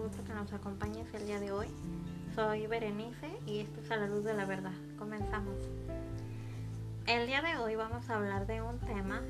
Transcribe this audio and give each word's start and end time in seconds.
gusto 0.00 0.24
que 0.24 0.32
nos 0.32 0.52
acompañes 0.52 1.12
el 1.14 1.26
día 1.26 1.38
de 1.38 1.52
hoy. 1.52 1.68
Soy 2.34 2.66
Berenice 2.66 3.30
y 3.46 3.60
esto 3.60 3.80
es 3.80 3.90
a 3.90 3.96
la 3.96 4.06
luz 4.06 4.24
de 4.24 4.34
la 4.34 4.46
verdad. 4.46 4.72
Comenzamos. 4.98 5.56
El 7.06 7.26
día 7.26 7.42
de 7.42 7.58
hoy 7.58 7.76
vamos 7.76 8.08
a 8.08 8.16
hablar 8.16 8.46
de 8.46 8.62
un 8.62 8.78
tema 8.80 9.20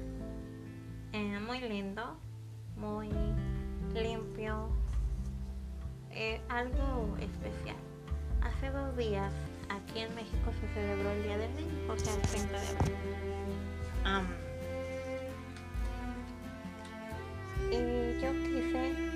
eh, 1.13 1.41
muy 1.41 1.61
lindo, 1.61 2.17
muy 2.77 3.11
limpio, 3.95 4.69
eh, 6.11 6.41
algo 6.49 7.17
especial. 7.19 7.77
Hace 8.43 8.71
dos 8.71 8.97
días 8.97 9.33
aquí 9.69 10.01
en 10.01 10.15
México 10.15 10.53
se 10.61 10.69
celebró 10.75 11.11
el 11.11 11.23
Día 11.25 11.39
del 11.39 11.55
Niño, 11.57 11.93
o 11.93 11.99
sea, 11.99 12.15
el 12.15 12.23
30 12.23 12.53
de 12.53 12.69
abril. 12.69 12.97
y 17.71 18.21
yo 18.21 18.33
quise, 18.45 19.12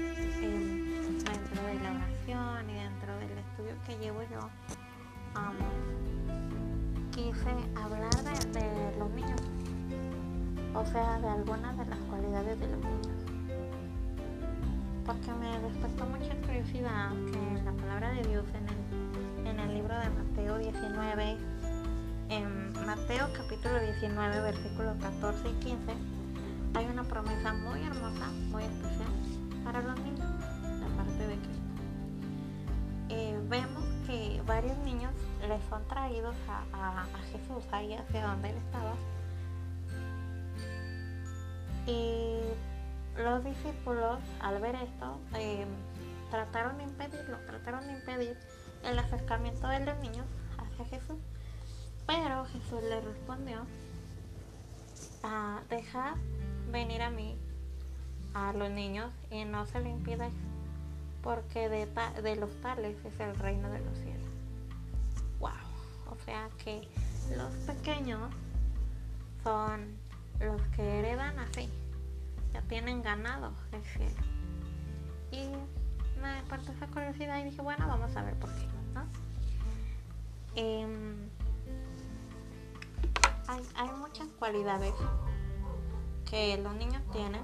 dentro 3.57 3.65
del 3.65 3.75
estudio 3.75 3.75
que 3.87 3.97
llevo 3.99 4.23
yo, 4.23 4.41
quise 7.13 7.51
hablar 7.81 8.11
de, 8.53 8.99
los 8.99 9.11
niños, 9.11 9.41
o 10.75 10.85
sea, 10.87 11.19
de 11.21 11.29
algunas 11.29 11.77
de 11.79 11.87
las 11.87 11.99
cualidades 12.11 12.59
de 12.61 12.69
los 12.69 12.79
niños 12.79 13.09
porque 15.05 15.33
me 15.35 15.57
despertó 15.61 16.05
mucha 16.07 16.35
curiosidad 16.45 17.11
que 17.31 17.63
la 17.63 17.71
palabra 17.71 18.11
de 18.11 18.23
Dios 18.25 18.45
en 18.55 18.67
el, 18.69 19.47
en 19.47 19.61
el 19.61 19.75
libro 19.75 19.95
de 19.97 20.11
Mateo 20.11 20.59
19, 20.59 21.37
en 22.31 22.73
Mateo 22.85 23.29
capítulo 23.33 23.79
19, 23.81 24.41
versículos 24.41 24.97
14 25.01 25.49
y 25.49 25.53
15, 25.65 25.77
hay 26.75 26.87
una 26.87 27.05
promesa 27.05 27.53
muy 27.53 27.85
hermosa, 27.85 28.27
muy 28.51 28.65
especial 28.65 29.09
para 29.65 29.81
los 29.81 29.97
niños, 30.01 30.29
la 30.81 30.89
parte 30.97 31.25
de 31.25 31.37
Cristo. 31.37 31.56
Eh, 33.09 33.39
vemos 33.49 33.85
que 34.07 34.43
varios 34.47 34.77
niños 34.79 35.13
les 35.49 35.63
son 35.69 35.87
traídos 35.89 36.35
a, 36.49 37.03
a 37.03 37.07
Jesús 37.33 37.65
ahí 37.73 37.95
hacia 37.95 38.27
donde 38.27 38.51
él 38.51 38.57
estaba. 38.57 38.95
Y 41.87 42.41
los 43.17 43.45
discípulos, 43.45 44.19
al 44.41 44.61
ver 44.61 44.75
esto, 44.75 45.19
eh, 45.35 45.67
trataron 46.31 46.79
de 46.79 46.85
impedirlo, 46.85 47.39
trataron 47.47 47.87
de 47.87 47.93
impedir 47.93 48.37
el 48.83 48.99
acercamiento 48.99 49.69
de 49.69 49.81
los 49.81 49.97
niños 49.99 50.27
hacia 50.59 50.85
Jesús. 50.87 51.19
Pero 52.07 52.45
Jesús 52.47 52.83
le 52.83 53.01
respondió, 53.01 53.67
a 55.23 55.61
dejar 55.69 56.15
venir 56.71 57.03
a 57.03 57.11
mí 57.11 57.37
a 58.35 58.53
los 58.53 58.71
niños 58.71 59.13
y 59.31 59.45
no 59.45 59.67
se 59.67 59.81
lo 59.81 59.89
impidáis, 59.89 60.35
porque 61.27 61.69
de, 61.69 62.37
los 62.37 62.61
tales 62.61 62.97
es 63.05 63.19
el 63.19 63.37
reino 63.37 63.69
de 63.69 63.81
los 63.81 63.99
cielos. 63.99 64.31
¡Wow! 65.41 65.51
O 66.13 66.17
sea 66.25 66.49
que 66.63 66.89
los 67.37 67.53
pequeños 67.67 68.31
son 69.43 69.97
los 70.39 70.63
que 70.77 71.01
heredan 71.01 71.37
así 71.41 71.69
tienen 72.69 73.03
ganado 73.03 73.53
el 73.73 73.83
cielo. 73.85 74.23
Y 75.33 76.21
me 76.21 76.29
despertó 76.37 76.71
esa 76.71 76.87
curiosidad 76.87 77.41
y 77.41 77.51
dije, 77.51 77.61
bueno, 77.61 77.89
vamos 77.89 78.17
a 78.17 78.23
ver 78.23 78.35
por 78.37 78.51
qué. 78.55 78.67
Em, 80.55 81.29
hay 83.49 83.91
muchas 83.99 84.29
cualidades 84.39 84.95
que 86.31 86.57
los 86.59 86.75
niños 86.77 87.03
tienen 87.13 87.43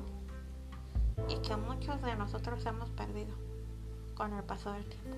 y 1.28 1.36
que 1.46 1.56
muchos 1.56 2.00
de 2.00 2.16
nosotros 2.16 2.64
hemos 2.64 2.88
perdido 2.90 3.41
con 4.14 4.32
el 4.32 4.42
paso 4.44 4.72
del 4.72 4.84
tiempo. 4.84 5.16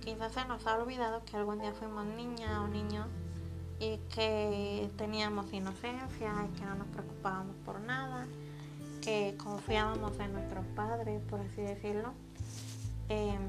Quizás 0.00 0.32
se 0.32 0.44
nos 0.46 0.66
ha 0.66 0.76
olvidado 0.76 1.24
que 1.24 1.36
algún 1.36 1.60
día 1.60 1.72
fuimos 1.72 2.06
niña 2.06 2.62
o 2.62 2.68
niño 2.68 3.06
y 3.80 3.98
que 4.14 4.90
teníamos 4.96 5.52
inocencia 5.52 6.32
y 6.46 6.58
que 6.58 6.64
no 6.64 6.74
nos 6.76 6.88
preocupábamos 6.88 7.56
por 7.64 7.80
nada 7.80 8.26
que 9.00 9.36
confiábamos 9.42 10.18
en 10.20 10.32
nuestros 10.32 10.66
padres, 10.76 11.22
por 11.30 11.40
así 11.40 11.62
decirlo. 11.62 12.12
Em, 13.08 13.40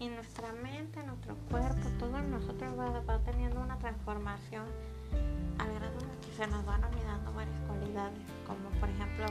y 0.00 0.08
nuestra 0.08 0.52
mente, 0.54 1.02
nuestro 1.04 1.36
cuerpo, 1.50 1.88
todo 1.98 2.20
nosotros 2.22 2.72
va, 2.78 3.18
teniendo 3.20 3.60
una 3.60 3.78
transformación 3.78 4.64
al 5.58 5.74
grado 5.74 5.98
de 5.98 6.26
que 6.26 6.36
se 6.36 6.46
nos 6.46 6.64
van 6.64 6.82
olvidando 6.82 7.32
varias 7.32 7.60
cualidades, 7.68 8.18
como 8.46 8.70
por 8.80 8.88
ejemplo 8.88 9.26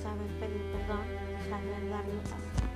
saber 0.00 0.28
pedir 0.38 0.72
perdón, 0.72 1.04
saber 1.48 1.90
dar 1.90 2.04
luz. 2.04 2.69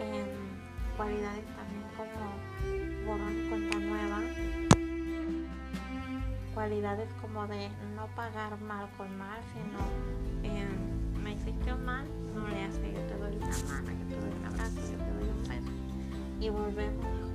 Em, 0.00 0.96
cualidades 0.96 1.44
también 1.56 1.84
como 1.96 3.06
borrón 3.06 3.44
y 3.44 3.48
cuenta 3.48 3.78
nueva, 3.78 4.20
cualidades 6.54 7.08
como 7.20 7.46
de 7.46 7.68
no 7.96 8.06
pagar 8.14 8.60
mal 8.60 8.88
con 8.96 9.16
mal, 9.18 9.40
sino 9.52 9.78
eh, 10.42 10.66
me 11.22 11.32
hiciste 11.32 11.74
mal, 11.74 12.04
no 12.34 12.48
le 12.48 12.62
hace, 12.64 12.92
yo 12.92 13.00
te 13.00 13.16
doy 13.16 13.36
una 13.36 13.46
mano, 13.46 13.90
yo 13.90 14.06
te 14.08 14.20
doy 14.20 14.30
un 14.38 14.46
abrazo, 14.46 14.80
yo 14.90 14.98
te 14.98 15.10
doy 15.12 15.28
un 15.30 15.42
beso 15.48 15.84
y 16.40 16.50
volvemos 16.50 17.33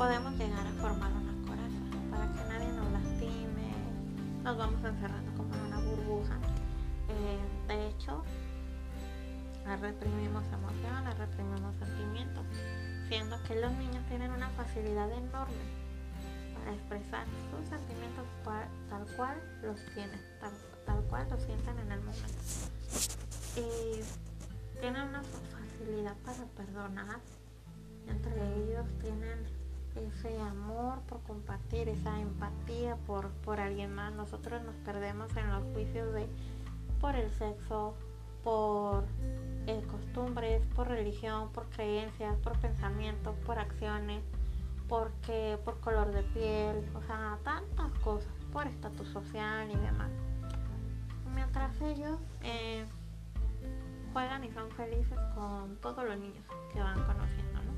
podemos 0.00 0.32
llegar 0.38 0.66
a 0.66 0.72
formar 0.80 1.12
una 1.12 1.46
coraza 1.46 1.76
para 2.10 2.24
que 2.32 2.48
nadie 2.48 2.72
nos 2.72 2.90
lastime, 2.90 3.68
nos 4.42 4.56
vamos 4.56 4.82
encerrando 4.82 5.30
como 5.36 5.54
en 5.54 5.60
una 5.60 5.78
burbuja. 5.78 6.38
Eh, 7.10 7.38
de 7.68 7.88
hecho, 7.88 8.24
reprimimos 9.66 10.42
emociones, 10.54 11.18
reprimimos 11.18 11.76
sentimientos, 11.76 12.46
siendo 13.10 13.42
que 13.42 13.60
los 13.60 13.70
niños 13.72 14.02
tienen 14.08 14.30
una 14.30 14.48
facilidad 14.56 15.12
enorme 15.12 15.68
para 16.54 16.72
expresar 16.72 17.26
sus 17.50 17.68
sentimientos 17.68 18.24
tal 18.88 19.06
cual 19.18 19.36
los 19.60 19.84
tienen, 19.92 20.18
tal, 20.40 20.52
tal 20.86 21.02
cual 21.10 21.28
los 21.28 21.42
sienten 21.42 21.78
en 21.78 21.92
el 21.92 22.00
momento. 22.00 22.42
Y 23.54 24.00
tienen 24.80 25.08
una 25.08 25.22
facilidad 25.22 26.16
para 26.24 26.46
perdonar, 26.56 27.20
entre 28.08 28.32
ellos 28.64 28.86
tienen 29.02 29.59
ese 30.08 30.40
amor 30.40 31.00
por 31.02 31.22
compartir, 31.22 31.88
esa 31.88 32.18
empatía 32.20 32.96
por, 33.06 33.30
por 33.44 33.60
alguien 33.60 33.94
más. 33.94 34.12
Nosotros 34.12 34.62
nos 34.62 34.74
perdemos 34.76 35.34
en 35.36 35.50
los 35.50 35.64
juicios 35.72 36.12
de 36.12 36.28
por 37.00 37.16
el 37.16 37.30
sexo, 37.32 37.94
por 38.42 39.04
eh, 39.66 39.82
costumbres, 39.90 40.62
por 40.74 40.88
religión, 40.88 41.50
por 41.52 41.68
creencias, 41.70 42.36
por 42.38 42.58
pensamientos, 42.58 43.34
por 43.46 43.58
acciones, 43.58 44.22
porque, 44.88 45.58
por 45.64 45.80
color 45.80 46.12
de 46.12 46.22
piel, 46.22 46.88
o 46.94 47.02
sea, 47.02 47.38
tantas 47.44 47.92
cosas, 48.00 48.32
por 48.52 48.66
estatus 48.66 49.08
social 49.08 49.70
y 49.70 49.76
demás. 49.76 50.10
Mientras 51.34 51.80
ellos 51.80 52.18
eh, 52.42 52.84
juegan 54.12 54.44
y 54.44 54.50
son 54.50 54.70
felices 54.72 55.18
con 55.34 55.76
todos 55.76 56.04
los 56.04 56.18
niños 56.18 56.44
que 56.72 56.80
van 56.80 57.02
conociendo, 57.04 57.60
¿no? 57.62 57.70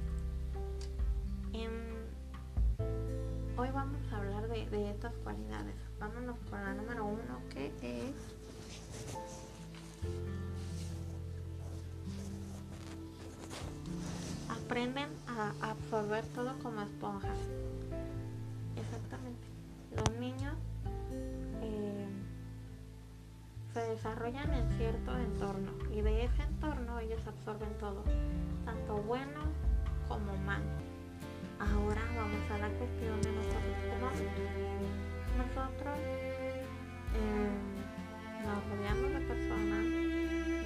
Hoy 3.56 3.70
vamos 3.70 4.00
a 4.12 4.16
hablar 4.16 4.48
de, 4.48 4.90
estas 4.90 5.12
cualidades. 5.24 5.74
Vámonos 5.98 6.36
con 6.50 6.62
la 6.62 6.74
número 6.74 7.04
uno 7.04 7.40
que 7.52 7.66
es 7.82 8.14
aprenden 14.48 15.10
a 15.28 15.70
absorber 15.70 16.24
todo 16.34 16.58
como 16.62 16.82
esponjas. 16.82 17.38
Exactamente. 18.76 19.46
Los 19.96 20.18
niños 20.18 20.54
eh, 21.62 22.08
se 23.74 23.80
desarrollan 23.80 24.52
en 24.54 24.70
cierto 24.78 25.16
entorno 25.16 25.72
y 25.94 26.00
de 26.00 26.24
ese 26.24 26.42
entorno 26.42 26.98
ellos 27.00 27.20
absorben 27.26 27.76
todo, 27.78 28.02
tanto 28.64 28.96
bueno 29.02 29.40
como 30.08 30.36
malo. 30.38 30.91
Ahora 31.62 32.02
vamos 32.16 32.50
a 32.50 32.58
la 32.58 32.68
cuestión 32.74 33.22
de 33.22 33.30
nosotros 33.30 33.76
como 33.86 34.10
Nosotros 35.38 35.98
eh, 37.14 37.50
nos 38.42 38.58
rodeamos 38.68 39.10
de 39.14 39.20
personas, 39.30 39.84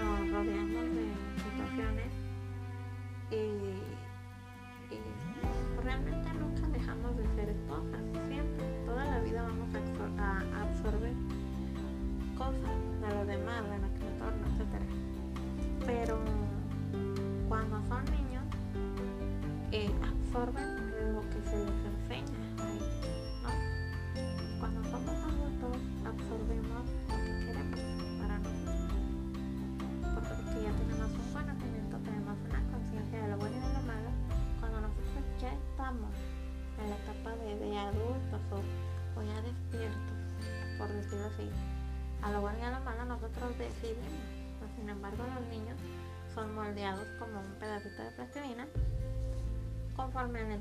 nos 0.00 0.20
rodeamos 0.32 0.84
de 0.96 1.04
situaciones 1.44 2.12
y 3.30 3.76
realmente 5.84 6.32
nunca 6.32 6.66
dejamos 6.68 7.16
de 7.18 7.26
ser 7.34 7.50
esponjas, 7.50 8.00
siempre, 8.26 8.64
toda 8.86 9.04
la 9.04 9.20
vida 9.20 9.42
vamos 9.42 9.68
a, 10.18 10.62
absorber 10.62 11.12
cosas 12.38 12.76
de 13.02 13.14
los 13.14 13.26
demás, 13.26 13.68
de 13.68 13.78
nuestro 13.80 14.08
entorno, 14.08 14.46
etc. 14.56 14.82
Pero 15.84 16.18
cuando 17.48 17.82
son 17.86 18.02
niños, 18.06 18.44
a 20.02 20.75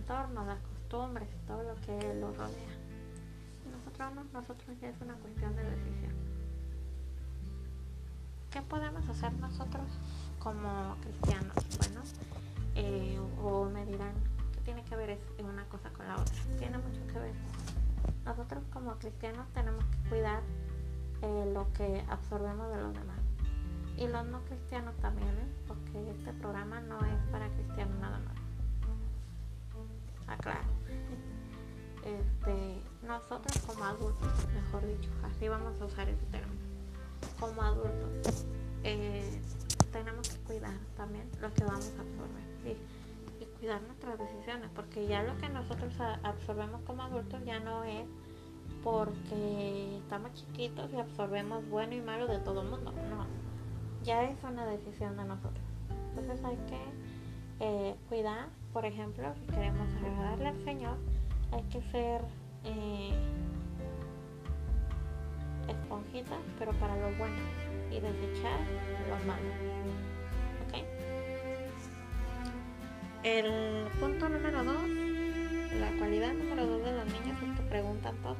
entorno, 0.05 0.45
las 0.45 0.59
costumbres 0.59 1.27
todo 1.47 1.63
lo 1.63 1.75
que 1.81 2.13
los 2.19 2.37
rodea. 2.37 2.75
Nosotros 3.71 4.13
no, 4.13 4.39
nosotros 4.39 4.79
ya 4.79 4.89
es 4.89 5.01
una 5.01 5.15
cuestión 5.15 5.55
de 5.55 5.63
decisión. 5.63 6.13
¿Qué 8.51 8.61
podemos 8.61 9.07
hacer 9.09 9.33
nosotros 9.33 9.87
como 10.39 10.95
cristianos? 11.01 11.55
Bueno, 11.79 12.01
eh, 12.75 13.19
o 13.41 13.65
me 13.65 13.83
dirán, 13.85 14.13
¿qué 14.53 14.61
tiene 14.61 14.83
que 14.83 14.95
ver 14.95 15.19
una 15.39 15.65
cosa 15.69 15.89
con 15.89 16.07
la 16.07 16.15
otra? 16.15 16.35
Tiene 16.59 16.77
mucho 16.77 17.05
que 17.07 17.19
ver. 17.19 17.35
Nosotros 18.25 18.63
como 18.71 18.95
cristianos 18.99 19.47
tenemos 19.53 19.83
que 19.85 20.09
cuidar 20.09 20.43
eh, 21.23 21.51
lo 21.51 21.71
que 21.73 22.05
absorbemos 22.09 22.69
de 22.69 22.81
los 22.81 22.93
demás. 22.93 23.19
Y 23.97 24.07
los 24.07 24.25
no 24.27 24.41
cristianos 24.43 24.95
también, 24.97 25.29
¿eh? 25.29 25.47
porque 25.67 26.11
este 26.11 26.31
programa 26.33 26.79
no 26.81 26.99
es 26.99 27.31
para 27.31 27.49
cristianos 27.49 27.97
nada 27.99 28.19
más. 28.19 28.44
Aclaro. 30.27 30.75
Este, 32.03 32.81
nosotros 33.05 33.57
como 33.65 33.83
adultos, 33.83 34.47
mejor 34.53 34.85
dicho, 34.85 35.09
así 35.23 35.47
vamos 35.47 35.81
a 35.81 35.85
usar 35.85 36.07
ese 36.07 36.25
término, 36.27 36.61
como 37.39 37.61
adultos, 37.63 38.45
eh, 38.83 39.41
tenemos 39.91 40.29
que 40.29 40.37
cuidar 40.43 40.77
también 40.95 41.27
lo 41.41 41.51
que 41.53 41.63
vamos 41.63 41.91
a 41.97 42.01
absorber 42.01 42.43
y, 42.65 42.77
cuidar 43.59 43.81
nuestras 43.83 44.19
decisiones, 44.19 44.69
porque 44.75 45.07
ya 45.07 45.23
lo 45.23 45.35
que 45.37 45.49
nosotros 45.49 45.93
absorbemos 46.23 46.81
como 46.81 47.03
adultos 47.03 47.43
ya 47.45 47.59
no 47.59 47.83
es 47.83 48.05
porque 48.83 49.97
estamos 49.97 50.33
chiquitos 50.33 50.91
y 50.93 50.97
absorbemos 50.97 51.67
bueno 51.69 51.95
y 51.95 52.01
malo 52.01 52.27
de 52.27 52.37
todo 52.39 52.61
el 52.61 52.69
mundo. 52.69 52.91
No, 52.91 53.25
ya 54.03 54.23
es 54.25 54.37
una 54.43 54.65
decisión 54.65 55.17
de 55.17 55.25
nosotros. 55.25 55.63
Entonces 56.09 56.45
hay 56.45 56.57
que 56.67 56.81
eh, 57.61 57.95
cuidar, 58.09 58.49
por 58.75 58.85
ejemplo, 58.85 59.33
si 59.39 59.53
queremos 59.53 59.87
agradarle 59.95 60.47
al 60.47 60.65
Señor, 60.65 60.97
hay 61.53 61.63
que 61.71 61.81
ser 61.91 62.19
eh, 62.65 63.13
esponjitas, 65.69 66.39
pero 66.59 66.73
para 66.73 66.97
lo 66.97 67.15
bueno, 67.15 67.37
y 67.89 68.01
desechar 68.01 68.59
lo 69.07 69.15
malo. 69.25 69.49
¿Ok? 70.67 70.83
El 73.23 73.87
punto 73.97 74.27
número 74.27 74.61
dos, 74.65 74.89
la 75.79 75.97
cualidad 75.97 76.33
número 76.33 76.67
dos 76.67 76.83
de 76.83 76.91
los 76.97 77.05
niños 77.05 77.41
es 77.43 77.57
que 77.57 77.69
preguntan 77.69 78.17
todo 78.17 78.35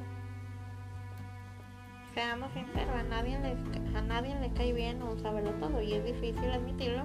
seamos 2.12 2.50
sinceros, 2.52 2.94
a 2.94 3.02
nadie, 3.02 3.38
le, 3.40 3.98
a 3.98 4.00
nadie 4.00 4.34
le 4.40 4.50
cae 4.52 4.72
bien 4.72 5.02
un 5.02 5.18
saberlo 5.20 5.50
todo 5.60 5.82
y 5.82 5.92
es 5.92 6.02
difícil 6.02 6.50
admitirlo 6.50 7.02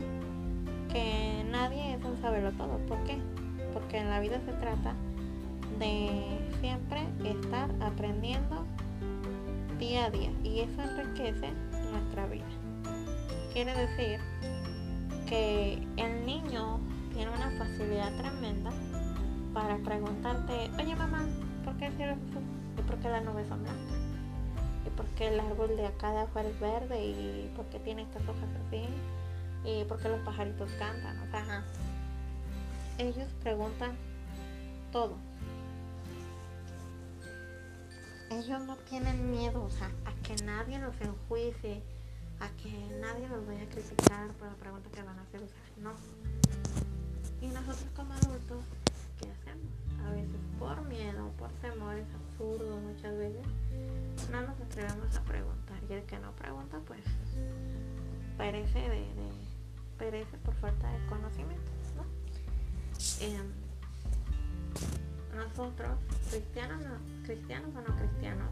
que 0.92 1.46
nadie 1.50 1.96
es 1.96 2.04
un 2.04 2.20
saberlo 2.22 2.52
todo. 2.54 2.78
¿Por 2.88 2.98
qué? 3.04 3.18
Porque 3.74 3.98
en 3.98 4.10
la 4.10 4.20
vida 4.20 4.40
se 4.46 4.54
trata 4.54 4.94
de 5.80 6.40
siempre 6.60 7.08
estar 7.24 7.70
aprendiendo 7.82 8.66
día 9.80 10.06
a 10.06 10.10
día 10.12 10.32
y 10.44 10.60
eso 10.60 10.82
enriquece 10.82 11.52
nuestra 11.92 12.28
vida. 12.28 12.46
Quiere 13.54 13.74
decir 13.76 14.20
que 15.28 15.82
el 15.98 16.26
niño 16.26 16.80
tiene 17.14 17.32
una 17.32 17.52
facilidad 17.58 18.16
tremenda 18.18 18.72
para 19.54 19.78
preguntarte, 19.78 20.70
oye 20.82 20.96
mamá, 20.96 21.26
¿por 21.66 21.76
qué 21.78 21.88
el 21.88 21.94
cielo 21.94 22.14
es 22.14 22.20
¿Y 22.80 22.82
por 22.84 22.98
qué 23.00 23.10
las 23.10 23.24
nubes 23.24 23.48
son 23.48 23.64
blancas? 23.64 24.02
y 24.86 24.90
por 24.92 25.06
qué 25.18 25.28
el 25.28 25.40
árbol 25.40 25.76
de 25.76 25.86
acá 25.86 26.12
de 26.12 26.20
afuera 26.22 26.50
es 26.50 26.60
verde 26.60 27.06
y 27.06 27.52
por 27.56 27.66
qué 27.66 27.80
tiene 27.80 28.04
estas 28.04 28.24
hojas 28.24 28.50
así 28.68 28.86
y 29.64 29.84
por 29.86 30.00
qué 30.00 30.10
los 30.10 30.20
pajaritos 30.22 30.72
cantan. 30.80 31.18
O 31.20 31.32
sea, 31.32 31.64
ellos 32.98 33.28
preguntan 33.42 33.96
todo. 34.92 35.16
Ellos 38.30 38.62
no 38.62 38.78
tienen 38.90 39.30
miedo 39.32 39.68
a 40.06 40.14
que 40.24 40.36
nadie 40.44 40.80
los 40.80 41.00
enjuicie, 41.02 41.82
a 42.40 42.48
que 42.62 42.72
nadie 43.02 43.28
los 43.28 43.46
vaya 43.46 43.64
a 43.64 43.68
criticar 43.68 44.30
por 44.34 44.48
la 44.48 44.56
pregunta 44.56 44.90
que 44.90 45.04
van 45.04 45.20
a 45.20 45.22
hacer. 45.24 45.42
O 45.42 45.48
sea, 45.48 45.58
no. 45.78 45.92
Y 47.42 47.48
nosotros 47.48 47.88
como 47.96 48.14
adultos, 48.14 48.64
¿qué 49.20 49.30
hacemos? 49.30 49.72
A 50.06 50.12
veces 50.12 50.40
por 50.58 50.82
miedo, 50.86 51.30
por 51.38 51.50
temores 51.54 52.06
absurdos 52.14 52.82
muchas 52.82 53.18
veces, 53.18 53.46
no 54.32 54.42
nos 54.42 54.60
atrevemos 54.62 55.16
a 55.16 55.24
preguntar 55.24 55.78
y 55.90 55.94
el 55.94 56.04
que 56.04 56.20
no 56.20 56.32
pregunta 56.34 56.80
pues 56.86 57.02
perece 58.38 58.80
de, 58.80 59.06
perece 60.02 60.36
por 60.40 60.56
falta 60.56 60.92
de 60.92 61.06
conocimiento 61.06 61.72
em, 63.20 63.46
nosotros 65.36 65.92
cristianos 66.32 66.84
cristianos 67.24 67.70
o 67.76 67.82
no 67.82 67.96
cristianos 67.96 68.50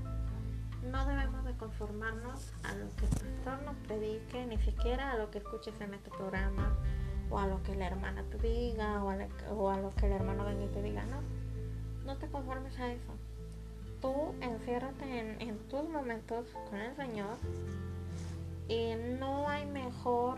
no 0.92 1.06
debemos 1.08 1.44
de 1.46 1.58
conformarnos 1.58 2.54
a 2.64 2.76
lo 2.76 2.88
que 2.96 3.06
el 3.06 3.12
pastor 3.12 3.64
nos 3.64 3.76
predique 3.88 4.46
ni 4.46 4.60
siquiera 4.60 5.12
a 5.12 5.18
lo 5.18 5.32
que 5.32 5.40
escuches 5.40 5.74
en 5.82 5.96
este 5.96 6.12
programa 6.12 6.78
o 7.32 7.40
a 7.40 7.48
lo 7.48 7.64
que 7.64 7.76
la 7.76 7.88
hermana 7.88 8.24
te 8.30 8.38
diga 8.38 9.04
o 9.04 9.10
a, 9.10 9.18
o 9.52 9.70
a 9.72 9.78
lo 9.78 9.94
que 9.96 10.06
el 10.06 10.12
hermano 10.14 10.46
venga 10.46 10.66
y 10.66 10.68
te 10.68 10.84
diga 10.84 11.04
no. 11.06 11.22
No 12.06 12.18
te 12.18 12.28
conformes 12.28 12.78
a 12.80 12.92
eso. 12.92 13.14
Tú 14.02 14.34
enciérrate 14.42 15.38
en, 15.40 15.58
tus 15.68 15.88
momentos 15.90 16.46
con 16.70 16.80
el 16.80 16.96
Señor 16.96 17.38
y 18.68 18.94
no 19.20 19.50
hay 19.50 19.66
mejor 19.66 20.38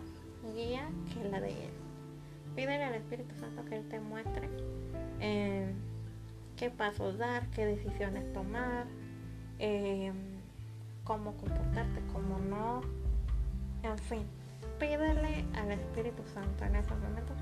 guía 0.54 0.90
que 1.14 1.30
la 1.30 1.40
de 1.40 1.50
Él. 1.50 1.72
Pídele 2.56 2.84
al 2.84 2.96
Espíritu 2.96 3.34
Santo 3.36 3.64
que 3.66 3.78
Él 3.78 3.88
te 3.88 4.00
muestre 4.00 4.50
eh, 5.20 5.74
qué 6.58 6.70
pasos 6.70 7.18
dar, 7.18 7.48
qué 7.52 7.66
decisiones 7.66 8.32
tomar, 8.34 8.86
eh, 9.60 10.12
cómo 11.04 11.36
comportarte, 11.38 12.02
cómo 12.14 12.40
no, 12.40 12.82
en 13.84 13.98
fin. 13.98 14.26
Pídele 14.80 15.46
al 15.56 15.72
Espíritu 15.72 16.24
Santo 16.34 16.66
en 16.66 16.76
esos 16.76 16.98
momentos 17.00 17.38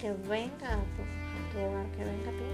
que 0.00 0.12
venga 0.28 0.74
a 0.74 0.78
tu, 0.96 1.58
hogar, 1.58 1.86
que 1.92 2.04
venga 2.04 2.30
a 2.30 2.32
ti 2.32 2.44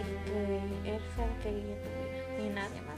y 0.00 0.30
que 0.30 0.94
Él 0.94 1.00
sea 1.14 1.26
el 1.26 1.42
que 1.42 1.50
guíe 1.50 1.76
tu 1.76 1.88
vida 1.90 2.38
ni 2.38 2.48
nadie 2.48 2.80
más. 2.82 2.96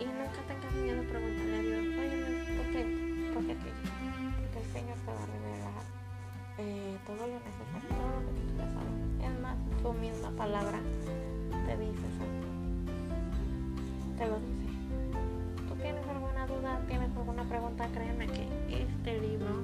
Y 0.00 0.06
nunca 0.06 0.40
tengas 0.48 0.72
miedo 0.74 1.02
a 1.02 1.04
preguntarle 1.04 1.58
a 1.58 1.62
Dios, 1.62 1.84
oye, 1.98 2.56
¿por 2.56 2.72
qué? 2.72 3.32
¿Por 3.34 3.46
qué 3.46 3.52
aquello? 3.52 3.99
Señor 4.72 4.96
te 5.04 5.12
va 5.12 5.22
a 5.22 5.26
revelar 5.26 5.82
eh, 6.58 6.98
todo 7.06 7.26
lo 7.26 7.38
necesario, 7.40 7.88
todo 7.88 8.08
lo 8.08 8.26
que 8.26 8.32
tú 8.40 8.54
quieras. 8.54 9.34
Es 9.34 9.40
más, 9.40 9.56
tu 9.82 9.92
misma 9.94 10.30
palabra 10.30 10.78
te 11.66 11.76
dice 11.76 12.04
eso. 12.10 12.26
Te 14.18 14.26
lo 14.26 14.38
dice. 14.40 14.68
¿Tú 15.68 15.74
tienes 15.76 16.06
alguna 16.06 16.46
duda? 16.46 16.80
¿Tienes 16.86 17.16
alguna 17.16 17.44
pregunta? 17.44 17.88
Créeme 17.92 18.26
que 18.26 18.82
este 18.82 19.20
libro 19.20 19.60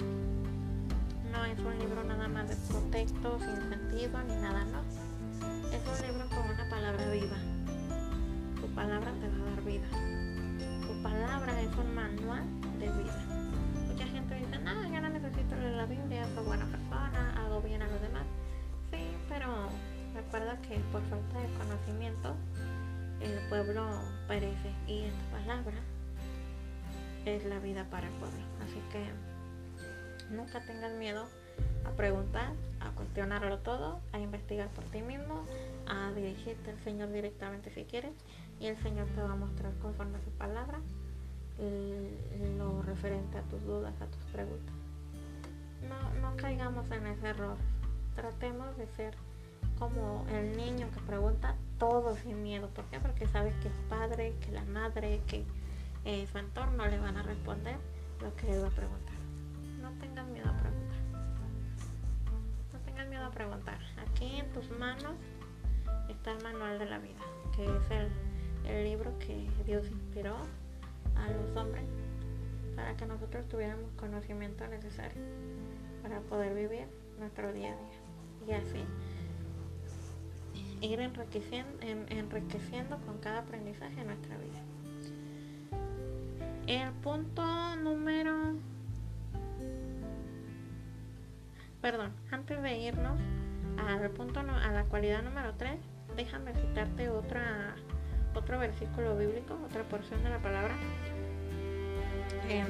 no 1.32 1.44
es 1.44 1.58
un 1.58 1.78
libro 1.78 2.04
nada 2.04 2.28
más 2.28 2.48
de 2.48 2.56
protecto, 2.72 3.38
sin 3.38 3.68
sentido, 3.68 4.22
ni 4.22 4.34
nada, 4.36 4.64
no. 4.64 4.80
Es 5.70 6.00
un 6.00 6.06
libro 6.06 6.28
con 6.30 6.50
una 6.50 6.68
palabra 6.70 7.10
viva 7.10 7.36
palabra 8.76 9.10
te 9.20 9.26
va 9.28 9.46
a 9.46 9.50
dar 9.50 9.64
vida. 9.64 9.88
Tu 10.86 11.02
palabra 11.02 11.62
es 11.62 11.74
un 11.78 11.94
manual 11.94 12.44
de 12.78 12.88
vida. 12.92 13.25
Soy 16.34 16.44
buena 16.44 16.66
persona, 16.66 17.34
hago 17.38 17.60
bien 17.62 17.82
a 17.82 17.86
los 17.86 18.00
demás. 18.00 18.24
Sí, 18.90 19.16
pero 19.28 19.68
recuerda 20.14 20.60
que 20.62 20.78
por 20.92 21.02
falta 21.02 21.40
de 21.40 21.48
conocimiento 21.58 22.34
el 23.20 23.48
pueblo 23.48 23.86
perece 24.28 24.72
y 24.86 25.04
esta 25.04 25.38
palabra 25.38 25.76
es 27.24 27.44
la 27.44 27.58
vida 27.58 27.86
para 27.90 28.06
el 28.06 28.12
pueblo. 28.14 28.38
Así 28.64 28.80
que 28.92 30.34
nunca 30.34 30.60
tengas 30.66 30.92
miedo 30.92 31.26
a 31.84 31.90
preguntar, 31.90 32.52
a 32.80 32.90
cuestionarlo 32.90 33.58
todo, 33.58 34.00
a 34.12 34.18
investigar 34.18 34.68
por 34.68 34.84
ti 34.84 35.02
mismo, 35.02 35.44
a 35.86 36.12
dirigirte 36.12 36.70
al 36.70 36.80
Señor 36.80 37.12
directamente 37.12 37.70
si 37.70 37.84
quieres 37.84 38.12
y 38.60 38.66
el 38.66 38.76
Señor 38.82 39.06
te 39.08 39.22
va 39.22 39.32
a 39.32 39.36
mostrar 39.36 39.72
conforme 39.80 40.18
a 40.18 40.20
su 40.22 40.30
palabra 40.30 40.80
lo 42.58 42.82
referente 42.82 43.38
a 43.38 43.42
tus 43.42 43.62
dudas, 43.64 43.94
a 44.00 44.06
tus 44.06 44.22
preguntas. 44.32 44.85
No, 45.82 46.20
no 46.20 46.36
caigamos 46.36 46.90
en 46.90 47.06
ese 47.06 47.28
error. 47.28 47.56
Tratemos 48.14 48.76
de 48.76 48.86
ser 48.88 49.14
como 49.78 50.24
el 50.30 50.56
niño 50.56 50.88
que 50.92 51.00
pregunta 51.00 51.54
todo 51.78 52.16
sin 52.16 52.42
miedo. 52.42 52.68
¿Por 52.68 52.84
qué? 52.86 52.98
Porque 53.00 53.26
sabe 53.26 53.52
que 53.60 53.68
el 53.68 53.74
padre, 53.88 54.34
que 54.40 54.52
la 54.52 54.64
madre, 54.64 55.20
que 55.26 55.44
eh, 56.04 56.26
su 56.30 56.38
entorno 56.38 56.86
le 56.86 56.98
van 56.98 57.16
a 57.16 57.22
responder 57.22 57.76
lo 58.22 58.34
que 58.36 58.50
él 58.52 58.62
va 58.62 58.68
a 58.68 58.70
preguntar. 58.70 59.14
No 59.82 59.90
tengas 60.00 60.26
miedo 60.28 60.48
a 60.48 60.56
preguntar. 60.56 60.98
No 62.72 62.78
tengas 62.80 63.08
miedo 63.08 63.26
a 63.26 63.30
preguntar. 63.30 63.78
Aquí 64.10 64.38
en 64.38 64.50
tus 64.52 64.70
manos 64.78 65.14
está 66.08 66.32
el 66.32 66.42
manual 66.42 66.78
de 66.78 66.86
la 66.86 66.98
vida, 66.98 67.20
que 67.54 67.64
es 67.64 67.90
el 67.90 68.10
el 68.68 68.84
libro 68.84 69.16
que 69.18 69.48
Dios 69.64 69.86
inspiró 69.86 70.36
a 71.16 71.30
los 71.30 71.56
hombres 71.56 71.84
para 72.74 72.96
que 72.96 73.06
nosotros 73.06 73.48
tuviéramos 73.48 73.90
conocimiento 73.92 74.66
necesario 74.66 75.22
para 76.06 76.20
poder 76.20 76.54
vivir 76.54 76.86
nuestro 77.18 77.52
día 77.52 77.72
a 77.72 77.76
día 77.76 77.98
y 78.46 78.52
así 78.52 78.84
ir 80.80 81.00
enriqueciendo, 81.00 82.98
con 83.06 83.18
cada 83.18 83.40
aprendizaje 83.40 84.00
en 84.00 84.06
nuestra 84.06 84.36
vida. 84.36 84.62
El 86.68 86.92
punto 87.00 87.42
número... 87.76 88.54
Perdón, 91.80 92.12
antes 92.30 92.62
de 92.62 92.78
irnos 92.78 93.18
al 93.78 94.10
punto 94.10 94.40
a 94.40 94.70
la 94.70 94.84
cualidad 94.84 95.22
número 95.22 95.54
3, 95.54 95.76
déjame 96.16 96.54
citarte 96.54 97.08
otra 97.08 97.74
otro 98.34 98.58
versículo 98.58 99.16
bíblico, 99.16 99.58
otra 99.64 99.82
porción 99.84 100.22
de 100.22 100.28
la 100.30 100.38
palabra 100.38 100.74
eh, 102.48 102.64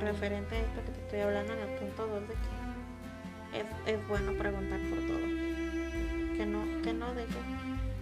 referente 0.00 0.56
a 0.56 0.60
esto 0.60 0.84
que 0.84 0.90
te 0.90 1.00
estoy 1.00 1.20
hablando 1.20 1.52
en 1.52 1.60
el 1.60 1.78
punto 1.78 2.06
2 2.06 2.20
de 2.22 2.34
que 2.34 2.63
es, 3.54 3.64
es 3.86 4.08
bueno 4.08 4.32
preguntar 4.32 4.80
por 4.90 4.98
todo. 5.06 5.26
Que 6.36 6.46
no, 6.46 6.82
que 6.82 6.92
no 6.92 7.14
dejes 7.14 7.36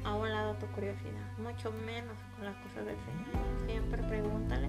a 0.05 0.15
un 0.15 0.29
lado 0.31 0.55
tu 0.55 0.67
curiosidad, 0.69 1.23
mucho 1.39 1.73
menos 1.87 2.17
con 2.37 2.47
las 2.47 2.57
cosas 2.57 2.87
del 2.87 2.97
Señor. 2.97 3.67
Siempre 3.67 4.03
pregúntale, 4.03 4.69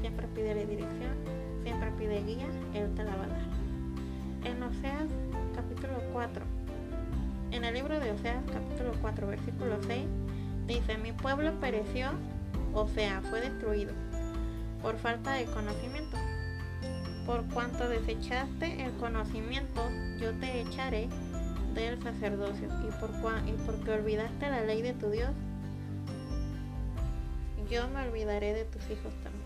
siempre 0.00 0.28
pídele 0.28 0.66
dirección, 0.66 1.16
siempre 1.62 1.90
pide 1.92 2.22
guía, 2.22 2.46
Él 2.74 2.94
te 2.94 3.04
la 3.04 3.16
va 3.16 3.24
a 3.24 3.28
dar. 3.28 3.40
En 4.44 4.62
Oseas 4.62 5.08
capítulo 5.54 5.94
4, 6.12 6.44
en 7.50 7.64
el 7.64 7.74
libro 7.74 7.98
de 7.98 8.12
Oseas 8.12 8.44
capítulo 8.52 8.92
4, 9.00 9.26
versículo 9.26 9.78
6, 9.86 10.06
dice, 10.66 10.98
mi 10.98 11.12
pueblo 11.12 11.52
pereció, 11.60 12.10
o 12.72 12.86
sea, 12.88 13.20
fue 13.22 13.40
destruido 13.40 13.92
por 14.80 14.96
falta 14.98 15.32
de 15.32 15.46
conocimiento. 15.46 16.07
Por 17.28 17.44
cuanto 17.48 17.86
desechaste 17.86 18.82
el 18.82 18.90
conocimiento, 18.96 19.82
yo 20.18 20.32
te 20.40 20.62
echaré 20.62 21.10
del 21.74 22.02
sacerdocio. 22.02 22.68
Y, 22.88 22.90
por 22.92 23.10
y 23.46 23.52
porque 23.66 23.90
olvidaste 23.90 24.48
la 24.48 24.62
ley 24.62 24.80
de 24.80 24.94
tu 24.94 25.10
Dios, 25.10 25.28
yo 27.70 27.86
me 27.88 28.08
olvidaré 28.08 28.54
de 28.54 28.64
tus 28.64 28.82
hijos 28.84 29.12
también. 29.22 29.44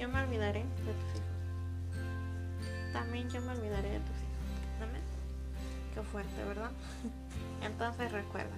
Yo 0.00 0.08
me 0.08 0.24
olvidaré 0.24 0.64
de 0.64 0.92
tus 0.92 1.20
hijos. 1.20 2.92
También 2.92 3.30
yo 3.30 3.40
me 3.42 3.52
olvidaré 3.52 3.90
de 3.90 4.00
tus 4.00 4.16
hijos. 4.16 4.82
Amén. 4.82 5.02
Qué 5.94 6.02
fuerte, 6.02 6.44
¿verdad? 6.48 6.72
Entonces 7.62 8.10
recuerda, 8.10 8.56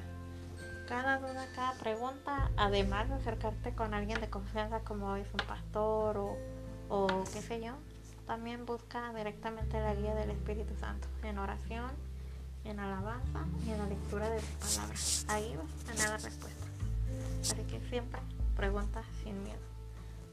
cada 0.89 1.19
duda, 1.19 1.47
cada 1.55 1.75
pregunta, 1.75 2.51
además 2.57 3.07
de 3.11 3.17
acercarte 3.17 3.75
con 3.75 3.93
alguien 3.93 4.19
de 4.23 4.31
confianza 4.31 4.81
como 4.81 5.15
es 5.17 5.29
un 5.31 5.47
pastor 5.47 6.17
o, 6.17 6.39
o 6.89 7.25
qué 7.31 7.43
sé 7.43 7.61
yo, 7.61 7.75
también 8.27 8.67
busca 8.67 9.13
directamente 9.13 9.81
la 9.81 9.95
guía 9.95 10.15
del 10.15 10.31
Espíritu 10.31 10.75
Santo 10.77 11.09
en 11.23 11.39
oración, 11.39 11.91
en 12.65 12.81
alabanza 12.81 13.45
y 13.67 13.71
en 13.71 13.79
la 13.79 13.87
lectura 13.87 14.31
de 14.31 14.41
su 14.41 14.53
palabra. 14.55 14.95
Ahí 15.29 15.57
vas 15.57 15.83
a 15.83 15.93
tener 15.93 16.09
la 16.09 16.17
respuesta. 16.17 16.67
Así 17.41 17.63
que 17.65 17.81
siempre 17.89 18.21
pregunta 18.57 19.03
sin 19.23 19.43
miedo. 19.43 19.61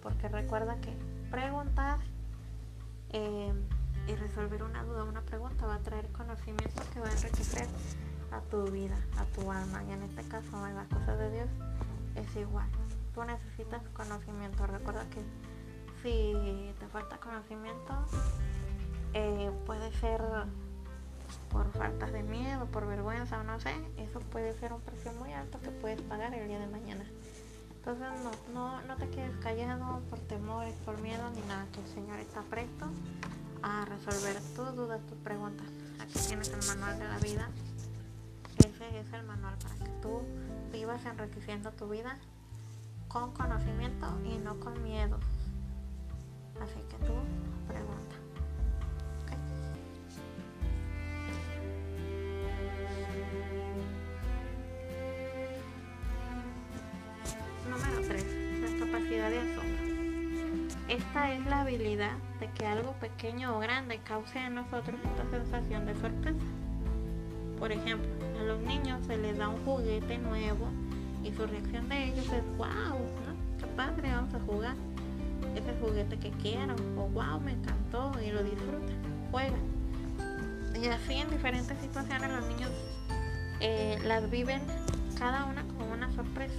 Porque 0.01 0.29
recuerda 0.29 0.79
que 0.81 0.93
preguntar 1.29 1.99
eh, 3.09 3.53
y 4.07 4.15
resolver 4.15 4.63
una 4.63 4.83
duda, 4.83 5.03
una 5.03 5.21
pregunta 5.21 5.67
va 5.67 5.75
a 5.75 5.79
traer 5.79 6.07
conocimiento 6.11 6.81
que 6.93 6.99
va 6.99 7.07
a 7.07 7.11
enriquecer 7.11 7.67
a 8.31 8.39
tu 8.41 8.63
vida, 8.71 8.97
a 9.17 9.25
tu 9.25 9.51
alma. 9.51 9.83
Y 9.83 9.91
en 9.91 10.03
este 10.03 10.23
caso, 10.23 10.67
en 10.67 10.75
las 10.75 10.87
cosas 10.87 11.19
de 11.19 11.31
Dios, 11.31 11.49
es 12.15 12.35
igual. 12.35 12.67
Tú 13.13 13.23
necesitas 13.23 13.81
conocimiento. 13.93 14.65
Recuerda 14.65 15.05
que 15.09 15.21
si 16.01 16.73
te 16.79 16.87
falta 16.87 17.17
conocimiento, 17.17 17.93
eh, 19.13 19.51
puede 19.65 19.91
ser 19.93 20.21
por 21.51 21.71
faltas 21.71 22.11
de 22.11 22.23
miedo, 22.23 22.65
por 22.67 22.87
vergüenza 22.87 23.39
o 23.39 23.43
no 23.43 23.59
sé, 23.59 23.73
eso 23.97 24.19
puede 24.19 24.53
ser 24.59 24.73
un 24.73 24.81
precio 24.81 25.11
muy 25.13 25.33
alto 25.33 25.59
que 25.61 25.69
puedes 25.69 26.01
pagar 26.01 26.33
el 26.33 26.47
día 26.47 26.59
de 26.59 26.67
mañana. 26.67 27.05
Entonces 27.75 28.07
no, 28.23 28.53
no, 28.53 28.81
no 28.83 28.95
te 28.95 29.09
quedes 29.09 29.35
callado 29.37 30.01
por 30.09 30.19
temores, 30.19 30.73
por 30.85 30.99
miedo 31.01 31.29
ni 31.31 31.41
nada, 31.47 31.65
que 31.73 31.81
el 31.81 31.87
Señor 31.87 32.19
está 32.19 32.41
presto 32.41 32.85
a 33.63 33.85
resolver 33.85 34.35
tus 34.55 34.75
dudas, 34.75 35.01
tus 35.07 35.17
preguntas. 35.19 35.67
Aquí 35.99 36.19
tienes 36.27 36.49
el 36.49 36.65
manual 36.67 36.99
de 36.99 37.07
la 37.07 37.17
vida 37.17 37.49
ese 38.59 38.99
es 38.99 39.13
el 39.13 39.23
manual 39.23 39.55
para 39.57 39.75
que 39.75 39.91
tú 40.01 40.21
vivas 40.71 41.03
enriqueciendo 41.05 41.71
tu 41.71 41.87
vida 41.87 42.17
con 43.07 43.31
conocimiento 43.33 44.07
y 44.23 44.37
no 44.37 44.59
con 44.59 44.83
miedo. 44.83 45.19
Así 46.61 46.79
que 46.89 47.05
tú 47.05 47.13
pregunta. 47.67 48.15
Número 57.67 58.07
3. 58.07 58.25
La 58.61 58.85
capacidad 58.85 59.29
de 59.31 59.39
asombro. 59.39 59.91
Esta 60.87 61.31
es 61.33 61.45
la 61.45 61.61
habilidad 61.61 62.11
de 62.39 62.49
que 62.51 62.65
algo 62.67 62.93
pequeño 62.93 63.57
o 63.57 63.59
grande 63.59 63.99
cause 64.03 64.37
en 64.37 64.55
nosotros 64.55 64.99
esta 65.03 65.29
sensación 65.31 65.85
de 65.87 65.95
sorpresa. 65.95 66.45
Por 67.57 67.71
ejemplo, 67.71 68.09
a 68.39 68.43
los 68.43 68.59
niños 68.61 69.03
se 69.07 69.17
les 69.17 69.37
da 69.37 69.49
un 69.49 69.63
juguete 69.65 70.19
nuevo 70.19 70.67
y 71.23 71.31
su 71.31 71.47
reacción 71.47 71.89
de 71.89 72.05
ellos 72.05 72.25
es 72.25 72.57
wow, 72.57 72.99
¿no? 72.99 73.57
qué 73.59 73.67
padre, 73.75 74.11
vamos 74.11 74.33
a 74.33 74.39
jugar. 74.41 74.75
Es 75.55 75.65
el 75.65 75.79
juguete 75.79 76.17
que 76.17 76.31
quiero, 76.41 76.75
o 76.97 77.07
wow, 77.09 77.39
me 77.41 77.51
encantó 77.51 78.11
y 78.21 78.31
lo 78.31 78.43
disfrutan, 78.43 78.95
juegan. 79.31 79.61
Y 80.81 80.87
así 80.87 81.15
en 81.15 81.29
diferentes 81.29 81.77
situaciones 81.79 82.31
los 82.31 82.45
niños 82.47 82.71
eh, 83.59 83.99
las 84.05 84.29
viven 84.31 84.61
cada 85.19 85.45
una 85.45 85.63
como 85.63 85.91
una 85.91 86.11
sorpresa. 86.15 86.55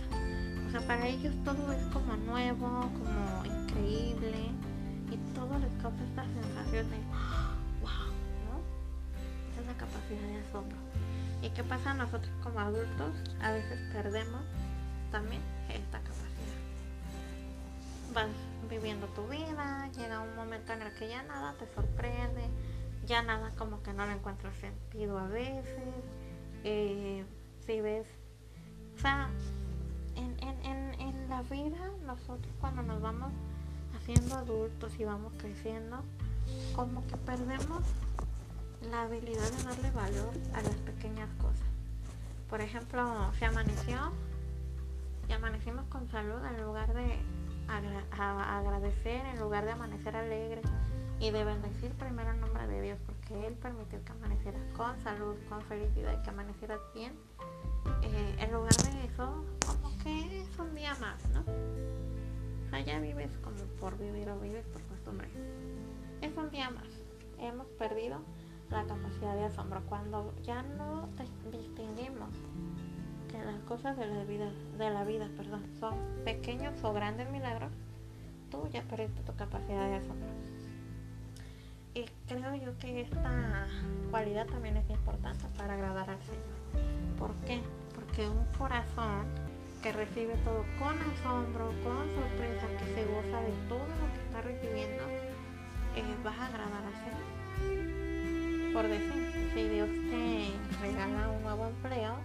O 0.69 0.71
sea, 0.71 0.81
para 0.87 1.07
ellos 1.09 1.35
todo 1.45 1.73
es 1.73 1.83
como 1.93 2.17
nuevo, 2.17 2.91
como 2.93 3.45
increíble 3.45 4.51
y 5.11 5.17
todo 5.35 5.59
les 5.59 5.73
causa 5.83 6.03
esta 6.05 6.25
sensación 6.25 6.89
de 6.91 6.97
wow, 7.81 8.13
¿no? 8.47 8.61
Esa 9.61 9.77
capacidad 9.77 10.29
de 10.29 10.49
asombro. 10.49 10.79
¿Y 11.43 11.51
qué 11.51 11.65
pasa 11.65 11.93
nosotros 11.95 12.31
como 12.43 12.61
adultos? 12.61 13.15
A 13.43 13.51
veces 13.51 13.81
perdemos 13.93 14.43
también 15.11 15.43
esta 15.69 15.99
capacidad. 15.99 16.23
Vas 18.15 18.52
viviendo 18.73 19.07
tu 19.09 19.27
vida, 19.29 19.91
llega 19.97 20.21
un 20.21 20.35
momento 20.35 20.73
en 20.73 20.83
el 20.83 20.95
que 20.95 21.07
ya 21.09 21.23
nada 21.25 21.55
te 21.59 21.67
sorprende, 21.75 22.49
ya 23.05 23.23
nada 23.23 23.53
como 23.59 23.83
que 23.83 23.93
no 23.93 24.07
le 24.07 24.13
encuentras 24.13 24.57
sentido 24.57 25.19
a 25.19 25.27
veces. 25.27 25.95
Eh, 26.65 27.25
si 27.67 27.81
ves, 27.83 28.07
o 28.97 29.01
sea, 29.01 29.29
en, 30.17 30.37
en, 30.43 31.01
en 31.01 31.29
la 31.29 31.43
vida 31.43 31.91
nosotros 32.07 32.53
cuando 32.61 32.83
nos 32.83 33.01
vamos 33.03 33.31
haciendo 33.95 34.37
adultos 34.37 34.99
y 34.99 35.05
vamos 35.05 35.35
creciendo, 35.37 36.03
como 36.75 37.07
que 37.07 37.17
perdemos 37.19 37.83
la 38.91 39.03
habilidad 39.03 39.51
de 39.51 39.65
darle 39.65 39.91
valor 39.91 40.33
a 40.55 40.63
las 40.63 40.77
pequeñas 40.77 41.29
cosas. 41.35 41.67
Por 42.49 42.63
ejemplo, 42.63 43.33
si 43.39 43.45
amaneció 43.45 44.13
y 45.29 45.33
amanecimos 45.33 45.85
con 45.87 46.09
salud 46.09 46.43
en 46.45 46.63
lugar 46.63 46.93
de 46.95 47.19
agradecer, 47.69 49.25
en 49.27 49.41
lugar 49.41 49.65
de 49.65 49.73
amanecer 49.73 50.17
alegre 50.17 50.63
y 51.21 51.31
de 51.31 51.45
bendecir 51.45 51.91
primero 51.93 52.31
el 52.33 52.41
nombre 52.41 52.67
de 52.67 52.81
Dios, 52.83 52.99
porque 53.07 53.47
Él 53.47 53.55
permitió 53.55 54.05
que 54.05 54.13
amanecieras 54.13 54.63
con 54.77 54.99
salud, 55.01 55.37
con 55.49 55.63
felicidad 55.63 56.19
y 56.19 56.23
que 56.23 56.31
amanecieras 56.31 56.81
bien. 56.95 57.13
Eh, 58.03 58.37
en 58.39 58.53
lugar 58.53 58.75
de 58.75 59.05
eso, 59.05 59.45
como 59.67 59.97
que 60.03 60.43
es 60.43 60.59
un 60.59 60.75
día 60.75 60.95
más, 61.01 61.25
¿no? 61.31 61.41
O 62.73 63.01
vives 63.01 63.31
como 63.45 63.59
por 63.79 63.99
vivir 63.99 64.29
o 64.31 64.41
vives 64.41 64.65
por 64.67 64.83
costumbre. 64.85 65.29
Es 66.23 66.35
un 66.37 66.51
día 66.51 66.71
más. 66.71 66.87
Hemos 67.39 67.67
perdido 67.79 68.21
la 68.71 68.85
capacidad 68.85 69.35
de 69.35 69.45
asombro. 69.45 69.83
Cuando 69.89 70.33
ya 70.43 70.63
no 70.63 71.09
distinguimos 71.51 72.31
las 73.39 73.61
cosas 73.63 73.97
de 73.97 74.07
la 74.07 74.25
vida, 74.25 74.51
de 74.79 74.91
la 74.91 75.05
vida 75.05 75.29
perdón, 75.37 75.63
son 75.79 75.95
pequeños 76.25 76.75
o 76.83 76.93
grandes 76.93 77.31
milagros, 77.31 77.71
tú 78.51 78.69
ya 78.73 78.83
perdiste 78.83 79.23
tu 79.23 79.35
capacidad 79.35 79.89
de 79.89 79.97
asombro. 79.97 80.29
Y 81.95 82.05
creo 82.27 82.55
yo 82.55 82.79
que 82.79 83.03
esta 83.03 83.67
cualidad 84.11 84.47
también 84.47 84.77
es 84.77 84.89
importante 84.89 85.45
para 85.59 85.75
agradar 85.75 86.09
al 86.11 86.23
Señor. 86.23 87.19
¿Por 87.19 87.35
qué? 87.47 87.61
Porque 87.95 88.29
un 88.29 88.45
corazón 88.59 89.27
que 89.83 89.93
recibe 89.93 90.35
todo 90.45 90.65
con 90.79 90.97
asombro, 90.99 91.67
con 91.85 92.09
sorpresa, 92.15 92.67
que 92.79 92.95
se 92.95 93.05
goza 93.05 93.41
de 93.43 93.53
todo 93.69 93.81
lo 93.81 94.15
que 94.15 94.21
está 94.27 94.41
recibiendo, 94.43 95.03
eh, 95.97 96.17
vas 96.25 96.39
a 96.39 96.47
agradar 96.47 96.85
al 96.85 96.95
Señor 96.95 98.03
por 98.73 98.89
decir, 98.89 99.51
si 99.55 99.69
Dios 99.69 99.89
te 100.11 100.51
regala 100.81 101.29
un 101.29 101.43
nuevo 101.43 101.67
empleo, 101.67 102.17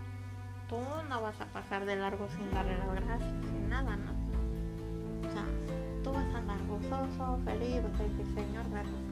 tú 0.69 0.77
no 1.09 1.21
vas 1.21 1.39
a 1.39 1.45
pasar 1.45 1.85
de 1.85 1.95
largo 1.95 2.27
sin 2.35 2.51
darle 2.51 2.77
las 2.77 2.95
gracias, 2.95 3.45
sin 3.45 3.69
nada, 3.69 3.95
¿no? 3.95 4.11
O 5.27 5.31
sea, 5.31 5.45
tú 6.03 6.11
vas 6.11 6.25
a 6.33 6.37
andar 6.37 6.59
gozoso, 6.67 7.39
feliz, 7.45 7.81
vas 7.83 7.99
a 7.99 8.03
decir, 8.03 8.25
Señor, 8.35 8.69
gracias 8.69 9.06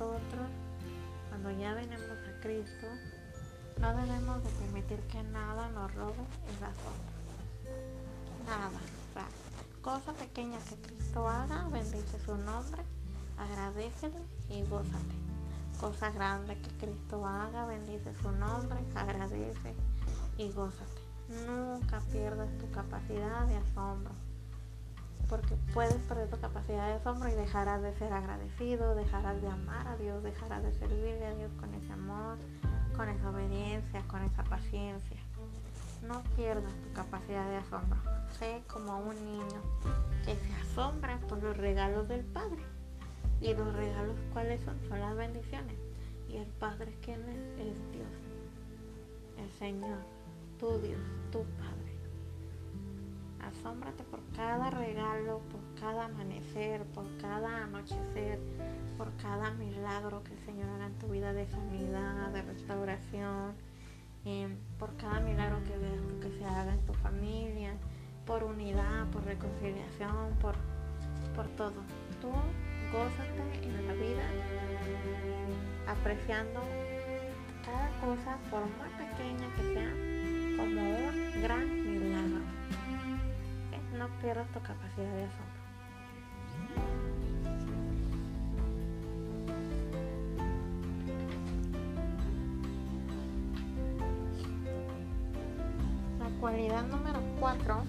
nosotros, 0.00 0.48
cuando 1.28 1.50
ya 1.50 1.74
venimos 1.74 2.00
a 2.00 2.40
Cristo, 2.40 2.86
no 3.78 3.94
debemos 3.94 4.42
de 4.42 4.50
permitir 4.50 4.98
que 5.08 5.22
nada 5.24 5.68
nos 5.68 5.94
robe 5.94 6.14
el 6.48 6.64
asombro. 6.64 7.10
Nada. 8.46 8.80
Cosa 9.82 10.12
pequeña 10.12 10.58
que 10.68 10.76
Cristo 10.76 11.28
haga, 11.28 11.68
bendice 11.68 12.18
su 12.24 12.36
nombre, 12.36 12.82
agradecele 13.38 14.18
y 14.48 14.62
gózate. 14.64 15.14
Cosa 15.78 16.10
grande 16.10 16.58
que 16.60 16.86
Cristo 16.86 17.26
haga, 17.26 17.66
bendice 17.66 18.14
su 18.22 18.30
nombre, 18.32 18.78
agradece 18.94 19.74
y 20.36 20.50
gózate. 20.52 21.00
Nunca 21.46 22.00
pierdas 22.12 22.48
tu 22.58 22.70
capacidad 22.70 23.46
de 23.46 23.56
asombro. 23.56 24.12
Porque 25.30 25.54
puedes 25.72 25.94
perder 26.08 26.28
tu 26.28 26.40
capacidad 26.40 26.88
de 26.88 26.94
asombro 26.94 27.28
y 27.28 27.34
dejarás 27.34 27.80
de 27.82 27.94
ser 27.94 28.12
agradecido, 28.12 28.96
dejarás 28.96 29.40
de 29.40 29.48
amar 29.48 29.86
a 29.86 29.96
Dios, 29.96 30.24
dejarás 30.24 30.64
de 30.64 30.72
servirle 30.72 31.24
a 31.24 31.34
Dios 31.36 31.52
con 31.60 31.72
ese 31.72 31.92
amor, 31.92 32.36
con 32.96 33.08
esa 33.08 33.30
obediencia, 33.30 34.02
con 34.08 34.24
esa 34.24 34.42
paciencia. 34.42 35.16
No 36.06 36.22
pierdas 36.34 36.72
tu 36.82 36.92
capacidad 36.94 37.48
de 37.48 37.58
asombro. 37.58 38.00
Sé 38.38 38.62
como 38.66 38.98
un 38.98 39.14
niño 39.24 39.62
que 40.24 40.34
se 40.34 40.54
asombra 40.62 41.18
por 41.28 41.40
los 41.40 41.56
regalos 41.56 42.08
del 42.08 42.24
Padre. 42.24 42.64
¿Y 43.40 43.54
los 43.54 43.72
regalos 43.74 44.16
cuáles 44.32 44.60
son? 44.64 44.78
Son 44.88 44.98
las 44.98 45.16
bendiciones. 45.16 45.76
¿Y 46.28 46.38
el 46.38 46.46
Padre 46.46 46.92
quién 47.02 47.20
es? 47.28 47.68
Es 47.68 47.92
Dios. 47.92 48.08
El 49.38 49.50
Señor, 49.58 49.98
tu 50.58 50.78
Dios, 50.80 51.00
tu 51.30 51.44
Padre. 51.44 51.79
Asómbrate 53.42 54.04
por 54.04 54.20
cada 54.36 54.70
regalo, 54.70 55.40
por 55.50 55.80
cada 55.80 56.06
amanecer, 56.06 56.84
por 56.86 57.04
cada 57.18 57.64
anochecer, 57.64 58.38
por 58.96 59.12
cada 59.16 59.50
milagro 59.52 60.22
que 60.22 60.34
el 60.34 60.44
Señor 60.44 60.68
haga 60.70 60.86
en 60.86 60.98
tu 60.98 61.08
vida 61.08 61.32
de 61.32 61.46
sanidad, 61.46 62.28
de 62.32 62.42
restauración, 62.42 63.54
eh, 64.24 64.54
por 64.78 64.94
cada 64.96 65.20
milagro 65.20 65.58
que 66.20 66.38
se 66.38 66.44
haga 66.44 66.74
en 66.74 66.84
tu 66.86 66.92
familia, 66.94 67.74
por 68.26 68.44
unidad, 68.44 69.08
por 69.10 69.24
reconciliación, 69.24 70.36
por, 70.40 70.54
por 71.34 71.48
todo. 71.56 71.82
Tú 72.20 72.30
gózate 72.92 73.64
en 73.66 73.86
la 73.86 73.94
vida 73.94 74.22
apreciando 75.88 76.60
cada 77.64 77.88
cosa, 78.00 78.36
por 78.50 78.60
más 78.78 78.90
pequeña 78.98 79.46
que 79.56 79.62
sea, 79.74 80.56
como 80.56 80.80
un 80.80 81.42
gran. 81.42 81.89
Pierdas 84.32 84.52
tu 84.52 84.60
capacidad 84.60 85.12
de 85.12 85.24
asombro. 85.24 85.60
La 96.20 96.40
cualidad 96.40 96.86
número 96.86 97.20
4 97.40 97.82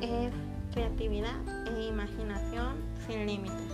es 0.00 0.32
creatividad 0.72 1.36
e 1.68 1.86
imaginación 1.86 2.78
sin 3.06 3.24
límites. 3.24 3.72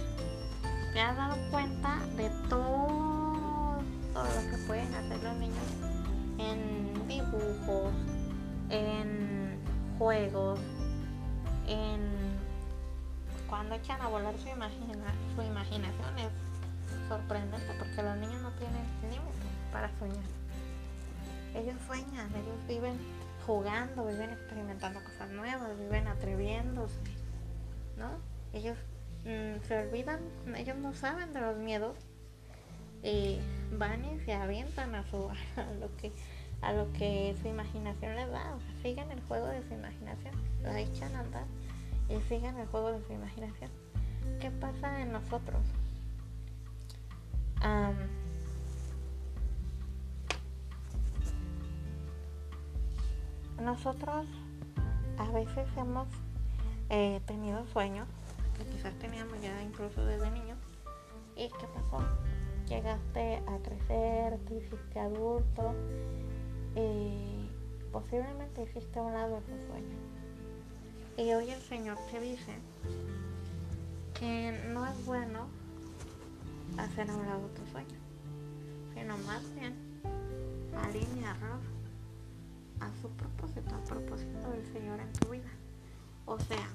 ¿Te 0.92 1.00
has 1.00 1.16
dado 1.16 1.38
cuenta 1.50 2.00
de 2.18 2.28
todo 2.50 3.78
lo 4.12 4.50
que 4.50 4.58
pueden 4.66 4.94
hacer 4.94 5.22
los 5.22 5.36
niños 5.38 5.56
en 6.36 7.08
dibujos, 7.08 7.94
en 8.68 9.21
juegos, 9.98 10.58
en 11.66 12.00
cuando 13.48 13.74
echan 13.74 14.00
a 14.00 14.08
volar 14.08 14.36
su, 14.38 14.48
imagina, 14.48 15.14
su 15.34 15.42
imaginación 15.42 16.18
es 16.18 16.30
sorprendente 17.08 17.66
porque 17.78 18.02
los 18.02 18.16
niños 18.16 18.40
no 18.42 18.50
tienen 18.52 18.82
límites 19.02 19.52
para 19.70 19.90
soñar. 19.98 20.24
Ellos 21.54 21.74
sueñan, 21.86 22.30
ellos 22.30 22.66
viven 22.66 22.98
jugando, 23.46 24.06
viven 24.06 24.30
experimentando 24.30 25.00
cosas 25.04 25.30
nuevas, 25.30 25.78
viven 25.78 26.06
atreviéndose, 26.08 26.96
¿no? 27.98 28.10
Ellos 28.52 28.78
mm, 29.24 29.62
se 29.66 29.78
olvidan, 29.78 30.20
ellos 30.56 30.76
no 30.76 30.94
saben 30.94 31.32
de 31.32 31.40
los 31.40 31.56
miedos 31.56 31.96
y 33.02 33.38
van 33.72 34.04
y 34.04 34.20
se 34.20 34.32
avientan 34.32 34.94
a, 34.94 35.04
su, 35.10 35.28
a 35.56 35.72
lo 35.80 35.94
que 35.96 36.12
a 36.62 36.72
lo 36.72 36.90
que 36.92 37.36
su 37.42 37.48
imaginación 37.48 38.16
les 38.16 38.30
da, 38.30 38.54
o 38.54 38.60
sea, 38.60 38.82
siguen 38.82 39.10
el 39.10 39.20
juego 39.22 39.46
de 39.46 39.62
su 39.66 39.74
imaginación, 39.74 40.34
la 40.62 40.80
echan 40.80 41.14
a 41.16 41.20
andar 41.20 41.44
y 42.08 42.20
siguen 42.28 42.56
el 42.56 42.66
juego 42.68 42.92
de 42.92 43.04
su 43.04 43.12
imaginación. 43.12 43.70
¿Qué 44.40 44.50
pasa 44.50 45.00
en 45.00 45.12
nosotros? 45.12 45.60
Nosotros 53.60 54.26
a 55.18 55.30
veces 55.30 55.68
hemos 55.76 56.08
eh, 56.90 57.20
tenido 57.26 57.64
sueños 57.68 58.08
que 58.58 58.64
quizás 58.66 58.92
teníamos 58.98 59.40
ya 59.40 59.62
incluso 59.62 60.04
desde 60.04 60.30
niños. 60.30 60.58
¿Y 61.36 61.48
qué 61.48 61.66
pasó? 61.74 62.04
Llegaste 62.68 63.36
a 63.46 63.58
crecer, 63.58 64.38
te 64.46 64.54
hiciste 64.56 64.98
adulto 64.98 65.74
y 66.74 67.48
posiblemente 67.92 68.62
hiciste 68.62 68.98
a 68.98 69.02
un 69.02 69.12
lado 69.12 69.38
esos 69.38 69.66
sueños. 69.68 70.00
Y 71.16 71.32
hoy 71.32 71.50
el 71.50 71.60
Señor 71.60 71.98
te 72.10 72.20
dice 72.20 72.54
que 74.14 74.70
no 74.72 74.86
es 74.86 75.04
bueno 75.04 75.46
hacer 76.78 77.10
a 77.10 77.14
un 77.14 77.26
lado 77.26 77.48
tus 77.48 77.68
sueños, 77.70 78.00
sino 78.94 79.18
más 79.18 79.42
bien 79.54 79.74
alinearlos 80.84 81.60
a 82.80 82.90
su 83.00 83.08
propósito, 83.10 83.74
al 83.74 83.82
propósito 83.82 84.50
del 84.50 84.72
Señor 84.72 85.00
en 85.00 85.12
tu 85.12 85.28
vida. 85.28 85.50
O 86.24 86.38
sea, 86.38 86.68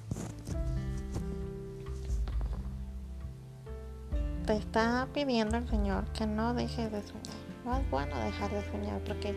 te 4.45 4.55
está 4.55 5.07
pidiendo 5.13 5.57
el 5.57 5.67
Señor 5.67 6.05
que 6.13 6.27
no 6.27 6.53
dejes 6.53 6.91
de 6.91 7.01
soñar. 7.01 7.46
No 7.67 7.75
es 7.75 7.89
bueno 7.89 8.17
dejar 8.21 8.49
de 8.49 8.63
soñar 8.71 9.01
porque 9.01 9.35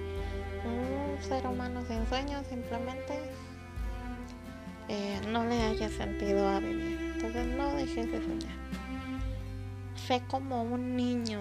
un 0.65 1.21
ser 1.21 1.45
humano 1.49 1.83
sin 1.89 2.07
sueños 2.07 2.47
simplemente 2.49 3.19
eh, 4.89 5.21
no 5.33 5.45
le 5.45 5.61
haya 5.61 5.89
sentido 5.89 6.49
a 6.49 6.61
vivir. 6.61 6.97
Entonces 7.17 7.47
no 7.57 7.75
dejes 7.75 8.07
de 8.07 8.19
soñar. 8.19 8.55
Sé 9.97 10.23
como 10.29 10.63
un 10.63 10.95
niño 10.95 11.41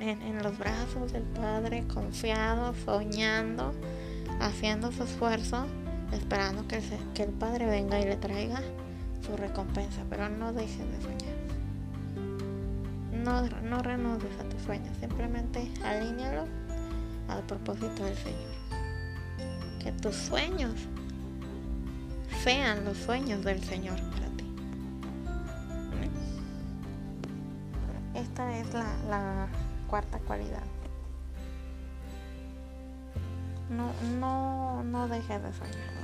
en, 0.00 0.42
los 0.42 0.58
brazos 0.58 1.12
del 1.12 1.22
Padre, 1.22 1.84
confiado, 1.86 2.74
soñando 2.84 3.72
haciendo 4.40 4.90
su 4.90 5.04
esfuerzo, 5.04 5.66
esperando 6.12 6.66
que, 6.66 6.80
se, 6.80 6.98
que 7.14 7.22
el 7.22 7.30
Padre 7.30 7.66
venga 7.66 8.00
y 8.00 8.06
le 8.06 8.16
traiga 8.16 8.60
su 9.24 9.36
recompensa, 9.36 10.02
pero 10.10 10.28
no 10.28 10.52
dejes 10.52 10.78
de 10.78 11.00
soñar. 11.00 11.37
No, 13.28 13.42
no 13.42 13.82
renuncies 13.82 14.32
a 14.40 14.44
tus 14.44 14.62
sueños, 14.62 14.96
simplemente 15.00 15.70
alíñalo 15.84 16.46
al 17.28 17.42
propósito 17.42 18.02
del 18.04 18.16
Señor. 18.16 18.54
Que 19.78 19.92
tus 19.92 20.14
sueños 20.14 20.72
sean 22.42 22.86
los 22.86 22.96
sueños 22.96 23.44
del 23.44 23.62
Señor 23.62 23.96
para 24.12 24.28
ti. 24.28 24.50
Esta 28.14 28.58
es 28.58 28.72
la, 28.72 28.96
la 29.10 29.48
cuarta 29.90 30.18
cualidad. 30.20 30.64
No, 33.68 33.92
no, 34.18 34.82
no 34.84 35.06
dejes 35.06 35.42
de 35.42 35.52
soñar. 35.52 35.98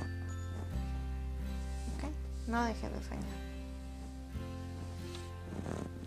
No 2.45 2.63
dejes 2.65 2.91
de 2.93 3.03
soñar. 3.03 3.44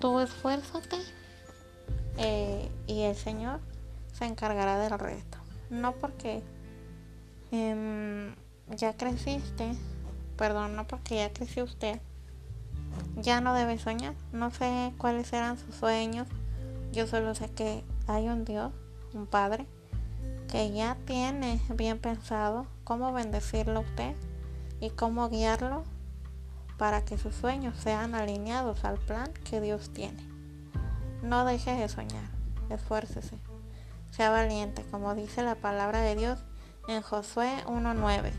Tú 0.01 0.21
esfuérzate 0.21 0.97
eh, 2.19 2.71
y 2.87 3.03
el 3.03 3.17
Señor 3.17 3.61
se 4.13 4.25
encargará 4.25 4.79
del 4.79 4.99
resto. 4.99 5.39
No 5.71 5.93
porque 5.93 6.43
em, 7.51 8.35
ya 8.77 8.97
creciste 8.97 9.77
perdón, 10.39 10.77
no 10.77 10.87
porque 10.87 11.17
ya 11.17 11.33
creció 11.33 11.65
usted, 11.65 12.01
ya 13.17 13.43
no 13.43 13.53
debe 13.53 13.77
soñar. 13.79 14.15
No 14.33 14.51
sé 14.51 14.95
cuáles 14.97 15.31
eran 15.35 15.59
sus 15.59 15.75
sueños. 15.75 16.27
Yo 16.93 17.07
solo 17.07 17.35
sé 17.35 17.51
que 17.51 17.85
hay 18.07 18.29
un 18.29 18.47
Dios, 18.47 18.73
un 19.13 19.27
Padre, 19.27 19.67
que 20.51 20.73
ya 20.73 20.97
tiene 21.05 21.61
bien 21.75 21.99
pensado 21.99 22.67
cómo 22.85 23.13
bendecirlo 23.13 23.81
a 23.81 23.83
usted 23.83 24.15
y 24.81 24.91
cómo 24.91 25.29
guiarlo 25.29 25.83
para 26.79 27.05
que 27.05 27.19
sus 27.19 27.35
sueños 27.35 27.77
sean 27.77 28.15
alineados 28.15 28.85
al 28.85 28.99
plan 28.99 29.33
que 29.51 29.61
Dios 29.61 29.91
tiene. 29.91 30.23
No 31.23 31.45
deje 31.45 31.75
de 31.75 31.89
soñar, 31.89 32.31
esfuércese, 32.71 33.37
sea 34.13 34.31
valiente, 34.31 34.85
como 34.91 35.15
dice 35.15 35.43
la 35.43 35.57
palabra 35.57 36.01
de 36.01 36.15
Dios 36.15 36.39
en 36.87 37.03
Josué 37.03 37.51
1.9. 37.67 38.31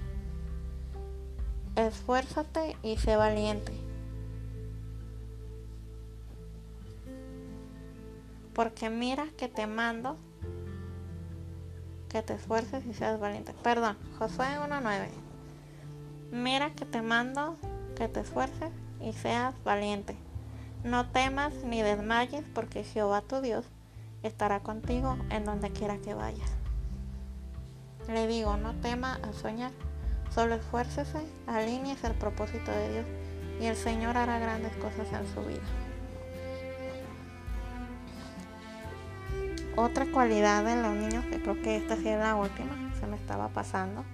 Esfuérzate 1.75 2.77
y 2.81 2.97
sé 2.97 3.17
valiente. 3.17 3.73
Porque 8.53 8.89
mira 8.89 9.27
que 9.37 9.47
te 9.47 9.67
mando 9.67 10.17
que 12.09 12.23
te 12.23 12.33
esfuerces 12.33 12.85
y 12.85 12.93
seas 12.93 13.19
valiente. 13.19 13.53
Perdón, 13.61 13.95
Josué 14.17 14.47
1.9. 14.57 15.07
Mira 16.31 16.71
que 16.71 16.85
te 16.85 17.01
mando 17.01 17.55
que 17.99 18.07
te 18.07 18.21
esfuerces 18.21 18.71
y 19.01 19.11
seas 19.11 19.53
valiente. 19.65 20.15
No 20.85 21.05
temas 21.09 21.53
ni 21.65 21.81
desmayes 21.81 22.45
porque 22.55 22.85
Jehová 22.85 23.21
tu 23.21 23.41
Dios 23.41 23.65
estará 24.23 24.61
contigo 24.61 25.17
en 25.29 25.43
donde 25.43 25.69
quiera 25.71 25.97
que 25.97 26.13
vayas. 26.13 26.49
Le 28.07 28.25
digo, 28.25 28.55
no 28.55 28.73
tema 28.75 29.19
a 29.21 29.33
soñar, 29.33 29.71
solo 30.33 30.55
esfuércese, 30.55 31.19
alíñese 31.45 32.07
el 32.07 32.13
propósito 32.13 32.71
de 32.71 32.93
Dios 32.93 33.05
y 33.59 33.65
el 33.65 33.75
Señor 33.75 34.15
hará 34.15 34.39
grandes 34.39 34.73
cosas 34.77 35.07
en 35.11 35.27
su 35.33 35.41
vida. 35.41 35.59
Otra 39.75 40.05
cualidad 40.11 40.63
de 40.63 40.81
los 40.81 40.93
niños, 40.93 41.25
que 41.25 41.41
creo 41.41 41.61
que 41.61 41.75
esta 41.75 41.97
sí 41.97 42.07
es 42.07 42.19
la 42.19 42.35
última, 42.35 42.93
se 42.99 43.07
me 43.07 43.17
estaba 43.17 43.49
pasando, 43.49 44.05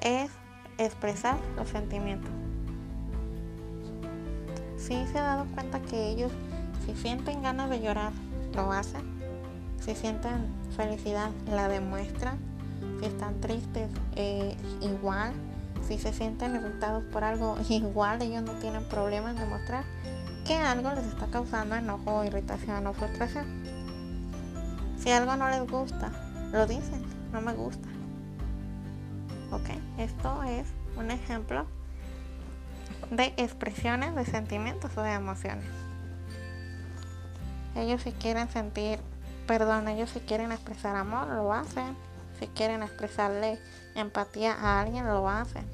es 0.00 0.30
expresar 0.78 1.36
los 1.56 1.68
sentimientos. 1.68 2.51
Si 4.82 5.06
se 5.06 5.18
ha 5.18 5.22
dado 5.22 5.46
cuenta 5.54 5.80
que 5.80 6.08
ellos, 6.08 6.32
si 6.84 6.94
sienten 6.96 7.40
ganas 7.40 7.70
de 7.70 7.80
llorar, 7.80 8.12
lo 8.52 8.72
hacen. 8.72 9.02
Si 9.80 9.94
sienten 9.94 10.48
felicidad, 10.76 11.30
la 11.48 11.68
demuestran 11.68 12.36
si 12.98 13.06
están 13.06 13.40
tristes, 13.40 13.88
eh, 14.16 14.56
igual. 14.80 15.32
Si 15.86 15.98
se 15.98 16.12
sienten 16.12 16.56
irritados 16.56 17.04
por 17.12 17.22
algo, 17.22 17.56
igual 17.68 18.22
ellos 18.22 18.42
no 18.42 18.54
tienen 18.54 18.82
problema 18.84 19.30
en 19.30 19.36
demostrar 19.36 19.84
que 20.44 20.56
algo 20.56 20.90
les 20.90 21.06
está 21.06 21.26
causando 21.26 21.76
enojo, 21.76 22.24
irritación 22.24 22.84
o 22.88 22.92
frustración. 22.92 23.46
Si 24.98 25.12
algo 25.12 25.36
no 25.36 25.48
les 25.48 25.64
gusta, 25.70 26.10
lo 26.50 26.66
dicen, 26.66 27.04
no 27.32 27.40
me 27.40 27.52
gusta. 27.52 27.88
Ok, 29.52 29.70
esto 29.98 30.42
es 30.42 30.66
un 30.96 31.12
ejemplo 31.12 31.66
de 33.12 33.34
expresiones 33.36 34.14
de 34.14 34.24
sentimientos 34.24 34.96
o 34.96 35.02
de 35.02 35.12
emociones. 35.12 35.68
Ellos 37.76 38.02
si 38.02 38.12
quieren 38.12 38.48
sentir, 38.48 38.98
perdón, 39.46 39.86
ellos 39.86 40.10
si 40.10 40.20
quieren 40.20 40.50
expresar 40.50 40.96
amor, 40.96 41.28
lo 41.28 41.52
hacen 41.52 41.96
si 42.42 42.48
quieren 42.48 42.82
expresarle 42.82 43.60
empatía 43.94 44.52
a 44.54 44.80
alguien, 44.80 45.06
lo 45.06 45.28
hacen. 45.28 45.64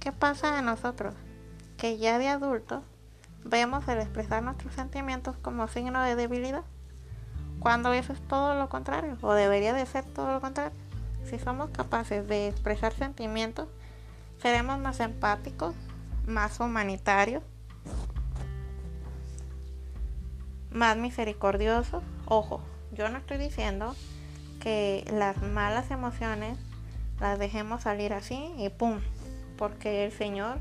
¿Qué 0.00 0.12
pasa 0.12 0.56
de 0.56 0.62
nosotros? 0.62 1.14
Que 1.78 1.96
ya 1.96 2.18
de 2.18 2.28
adultos 2.28 2.82
vemos 3.44 3.88
el 3.88 4.00
expresar 4.00 4.42
nuestros 4.42 4.74
sentimientos 4.74 5.36
como 5.40 5.68
signo 5.68 6.02
de 6.02 6.16
debilidad, 6.16 6.64
cuando 7.58 7.94
eso 7.94 8.12
es 8.12 8.20
todo 8.28 8.54
lo 8.54 8.68
contrario, 8.68 9.16
o 9.22 9.32
debería 9.32 9.72
de 9.72 9.86
ser 9.86 10.04
todo 10.04 10.32
lo 10.32 10.40
contrario. 10.40 10.76
Si 11.24 11.38
somos 11.38 11.70
capaces 11.70 12.26
de 12.28 12.48
expresar 12.48 12.92
sentimientos, 12.92 13.68
seremos 14.38 14.78
más 14.78 15.00
empáticos, 15.00 15.74
más 16.26 16.60
humanitarios, 16.60 17.42
más 20.70 20.96
misericordiosos. 20.96 22.02
Ojo, 22.26 22.60
yo 22.92 23.08
no 23.08 23.18
estoy 23.18 23.38
diciendo 23.38 23.94
que 24.60 25.04
las 25.12 25.40
malas 25.42 25.90
emociones 25.90 26.58
las 27.20 27.38
dejemos 27.38 27.82
salir 27.82 28.12
así 28.12 28.52
y 28.58 28.68
pum, 28.68 29.00
porque 29.56 30.04
el 30.04 30.12
Señor 30.12 30.58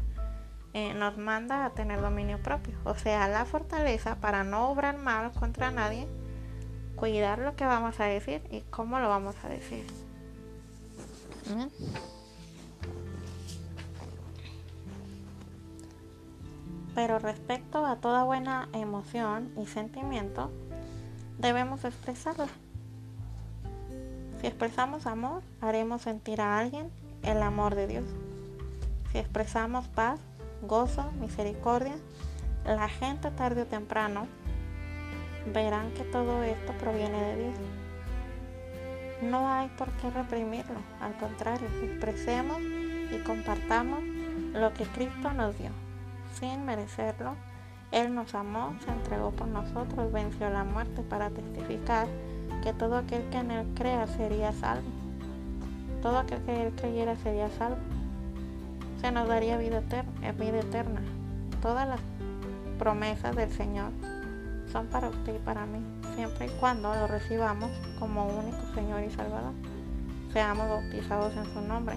eh, 0.73 0.93
nos 0.93 1.17
manda 1.17 1.65
a 1.65 1.71
tener 1.71 2.01
dominio 2.01 2.41
propio, 2.41 2.75
o 2.83 2.95
sea, 2.95 3.27
la 3.27 3.45
fortaleza 3.45 4.15
para 4.15 4.43
no 4.43 4.69
obrar 4.69 4.97
mal 4.97 5.31
contra 5.31 5.71
nadie, 5.71 6.07
cuidar 6.95 7.39
lo 7.39 7.55
que 7.55 7.65
vamos 7.65 7.99
a 7.99 8.05
decir 8.05 8.41
y 8.51 8.61
cómo 8.69 8.99
lo 8.99 9.09
vamos 9.09 9.35
a 9.43 9.49
decir. 9.49 9.85
Pero 16.97 17.19
respecto 17.19 17.85
a 17.85 17.97
toda 17.97 18.23
buena 18.23 18.69
emoción 18.73 19.51
y 19.55 19.67
sentimiento, 19.67 20.49
debemos 21.37 21.85
expresarla 21.85 22.47
si 24.39 24.45
expresamos 24.45 25.07
amor, 25.07 25.41
haremos 25.61 26.03
sentir 26.03 26.41
a 26.41 26.59
alguien 26.59 26.91
el 27.23 27.41
amor 27.41 27.73
de 27.73 27.87
Dios. 27.87 28.05
Si 29.11 29.17
expresamos 29.17 29.87
paz, 29.87 30.19
gozo, 30.61 31.11
misericordia, 31.13 31.95
la 32.63 32.87
gente 32.87 33.31
tarde 33.31 33.63
o 33.63 33.65
temprano 33.65 34.27
verán 35.51 35.91
que 35.93 36.03
todo 36.03 36.43
esto 36.43 36.71
proviene 36.73 37.19
de 37.19 37.35
Dios. 37.35 37.55
No 39.23 39.51
hay 39.51 39.69
por 39.69 39.89
qué 39.93 40.11
reprimirlo, 40.11 40.79
al 41.01 41.17
contrario, 41.17 41.67
expresemos 41.83 42.61
y 42.61 43.17
compartamos 43.25 44.03
lo 44.53 44.71
que 44.73 44.85
Cristo 44.85 45.33
nos 45.33 45.57
dio. 45.57 45.71
Sin 46.39 46.65
merecerlo, 46.65 47.35
Él 47.91 48.13
nos 48.13 48.35
amó, 48.35 48.75
se 48.83 48.91
entregó 48.91 49.31
por 49.31 49.47
nosotros, 49.47 50.11
venció 50.11 50.49
la 50.49 50.63
muerte 50.63 51.01
para 51.01 51.29
testificar 51.29 52.07
que 52.63 52.73
todo 52.73 52.97
aquel 52.97 53.23
que 53.29 53.37
en 53.37 53.51
él 53.51 53.67
crea 53.75 54.07
sería 54.07 54.51
salvo. 54.51 54.87
Todo 56.01 56.19
aquel 56.19 56.41
que 56.43 56.67
él 56.67 56.73
creyera 56.75 57.15
sería 57.15 57.49
salvo. 57.49 57.77
Se 59.01 59.11
nos 59.11 59.27
daría 59.27 59.57
vida 59.57 59.79
eterna, 59.79 60.11
eh, 60.21 60.31
vida 60.31 60.59
eterna. 60.59 61.01
Todas 61.61 61.87
las 61.87 61.99
promesas 62.77 63.35
del 63.35 63.51
Señor 63.51 63.91
son 64.71 64.87
para 64.87 65.09
usted 65.09 65.35
y 65.35 65.39
para 65.39 65.65
mí, 65.65 65.79
siempre 66.15 66.47
y 66.47 66.49
cuando 66.59 66.93
lo 66.93 67.07
recibamos 67.07 67.71
como 67.99 68.27
único 68.27 68.61
Señor 68.75 69.01
y 69.03 69.09
Salvador. 69.09 69.53
Seamos 70.33 70.67
bautizados 70.67 71.35
en 71.35 71.45
su 71.45 71.61
nombre 71.61 71.95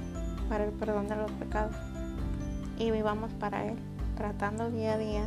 para 0.48 0.64
el 0.64 0.72
perdón 0.72 1.08
de 1.08 1.16
los 1.16 1.30
pecados 1.32 1.76
y 2.78 2.90
vivamos 2.90 3.32
para 3.34 3.66
Él, 3.66 3.78
tratando 4.20 4.70
día 4.70 4.92
a 4.92 4.98
día 4.98 5.26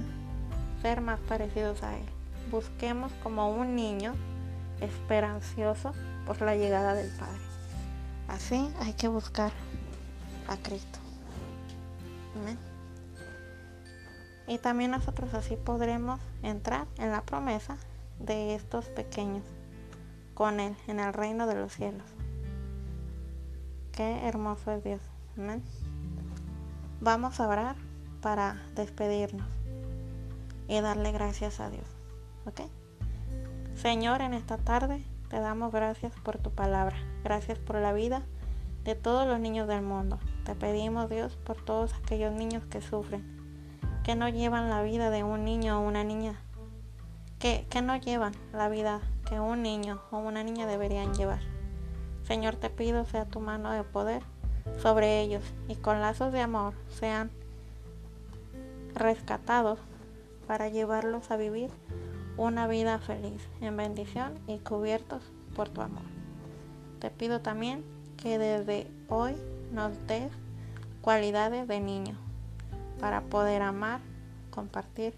ser 0.84 1.02
más 1.02 1.20
parecidos 1.22 1.82
a 1.82 1.98
Él. 1.98 2.06
Busquemos 2.52 3.12
como 3.24 3.50
un 3.50 3.76
niño 3.76 4.14
esperancioso 4.82 5.94
por 6.28 6.40
la 6.44 6.56
llegada 6.56 6.94
del 6.94 7.10
Padre. 7.10 7.42
Así 8.28 8.72
hay 8.82 8.94
que 8.94 9.08
buscar 9.08 9.52
a 10.48 10.58
Cristo. 10.58 11.00
Y 14.46 14.60
también 14.60 14.92
nosotros 14.92 15.34
así 15.34 15.56
podremos 15.56 16.20
entrar 16.44 16.86
en 17.00 17.10
la 17.10 17.24
promesa 17.24 17.78
de 18.20 18.54
estos 18.54 18.86
pequeños 18.90 19.44
con 20.36 20.60
Él 20.60 20.76
en 20.86 21.00
el 21.00 21.14
reino 21.14 21.48
de 21.48 21.56
los 21.56 21.74
cielos. 21.74 22.06
Qué 23.92 24.28
hermoso 24.28 24.72
es 24.72 24.84
Dios. 24.84 25.02
Vamos 27.02 27.40
a 27.40 27.48
orar 27.48 27.76
para 28.24 28.56
despedirnos 28.74 29.46
y 30.70 30.80
darle 30.80 31.12
gracias 31.12 31.60
a 31.60 31.70
Dios. 31.70 31.86
¿Ok? 32.46 32.62
Señor, 33.76 34.22
en 34.22 34.34
esta 34.34 34.58
tarde 34.58 35.04
te 35.30 35.40
damos 35.40 35.74
gracias 35.74 36.14
por 36.24 36.38
tu 36.38 36.50
palabra. 36.50 36.96
Gracias 37.24 37.60
por 37.60 37.76
la 37.76 37.92
vida 37.92 38.24
de 38.86 38.96
todos 38.96 39.28
los 39.28 39.42
niños 39.42 39.68
del 39.68 39.82
mundo. 39.82 40.20
Te 40.46 40.56
pedimos, 40.56 41.10
Dios, 41.10 41.36
por 41.36 41.58
todos 41.64 41.94
aquellos 41.94 42.34
niños 42.34 42.64
que 42.66 42.82
sufren, 42.82 43.24
que 44.04 44.16
no 44.16 44.30
llevan 44.30 44.70
la 44.70 44.82
vida 44.84 45.10
de 45.10 45.24
un 45.24 45.44
niño 45.44 45.80
o 45.80 45.86
una 45.86 46.06
niña, 46.06 46.40
que, 47.40 47.68
que 47.70 47.82
no 47.82 47.98
llevan 47.98 48.34
la 48.54 48.70
vida 48.70 49.02
que 49.28 49.42
un 49.42 49.62
niño 49.64 50.02
o 50.12 50.20
una 50.20 50.44
niña 50.44 50.66
deberían 50.66 51.14
llevar. 51.14 51.42
Señor, 52.26 52.56
te 52.56 52.70
pido 52.70 53.04
sea 53.04 53.26
tu 53.26 53.42
mano 53.42 53.72
de 53.72 53.84
poder 53.84 54.24
sobre 54.82 55.20
ellos 55.20 55.44
y 55.68 55.76
con 55.76 56.00
lazos 56.00 56.32
de 56.32 56.40
amor 56.40 56.74
sean 56.88 57.30
rescatados 58.96 59.80
para 60.48 60.70
llevarlos 60.70 61.32
a 61.32 61.38
vivir 61.38 61.70
una 62.38 62.68
vida 62.68 63.00
feliz, 63.00 63.42
en 63.62 63.78
bendición 63.78 64.34
y 64.48 64.60
cubiertos 64.60 65.22
por 65.56 65.70
tu 65.70 65.82
amor. 65.82 66.04
Te 67.00 67.10
pido 67.10 67.42
también 67.42 67.84
que 68.18 68.38
desde 68.38 68.88
hoy 69.08 69.36
nos 69.72 69.92
des 70.08 70.32
cualidades 71.02 71.68
de 71.68 71.80
niño 71.80 72.16
para 73.00 73.22
poder 73.22 73.62
amar, 73.62 74.00
compartir, 74.50 75.14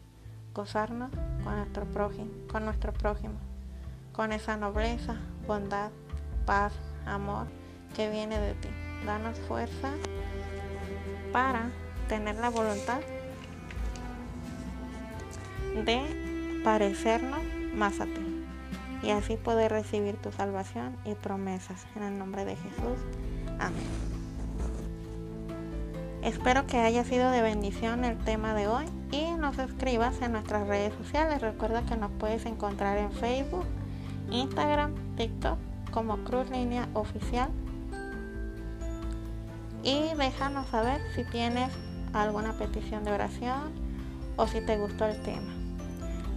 gozarnos 0.54 1.12
con 1.44 1.56
nuestro 1.58 1.86
prójimo, 1.86 2.32
con 2.52 2.66
nuestro 2.66 2.94
prójimo, 2.94 3.36
con 4.12 4.32
esa 4.32 4.58
nobleza, 4.58 5.16
bondad, 5.48 5.92
paz, 6.46 6.74
amor 7.06 7.48
que 7.96 8.10
viene 8.10 8.40
de 8.40 8.54
ti. 8.56 8.70
Danos 9.06 9.38
fuerza 9.42 9.92
para 11.32 11.70
tener 12.08 12.36
la 12.36 12.50
voluntad 12.50 13.00
de 15.84 16.62
parecernos 16.64 17.42
más 17.76 18.00
a 18.00 18.06
ti 18.06 18.36
y 19.04 19.12
así 19.12 19.38
poder 19.38 19.72
recibir 19.72 20.16
tu 20.18 20.32
salvación 20.32 20.96
y 21.06 21.14
promesas. 21.14 21.86
En 21.96 22.04
el 22.04 22.18
nombre 22.18 22.46
de 22.46 22.56
Jesús. 22.56 23.00
Amén. 23.60 23.84
Espero 26.24 26.66
que 26.66 26.80
haya 26.80 27.04
sido 27.04 27.30
de 27.30 27.44
bendición 27.44 28.04
el 28.04 28.18
tema 28.18 28.56
de 28.56 28.68
hoy 28.68 28.86
y 29.12 29.32
nos 29.38 29.60
escribas 29.60 30.20
en 30.22 30.32
nuestras 30.32 30.68
redes 30.68 30.92
sociales. 30.96 31.40
Recuerda 31.40 31.84
que 31.84 31.96
nos 31.96 32.12
puedes 32.14 32.48
encontrar 32.48 32.98
en 32.98 33.12
Facebook, 33.12 33.66
Instagram, 34.32 34.96
TikTok 35.18 35.60
como 35.92 36.18
Cruz 36.24 36.50
Línea 36.50 36.90
Oficial. 36.96 37.50
Y 39.84 40.16
déjanos 40.18 40.68
saber 40.70 41.00
si 41.14 41.24
tienes 41.26 41.70
alguna 42.12 42.54
petición 42.54 43.04
de 43.04 43.12
oración 43.12 43.72
o 44.36 44.48
si 44.48 44.62
te 44.62 44.78
gustó 44.78 45.06
el 45.06 45.22
tema. 45.22 45.65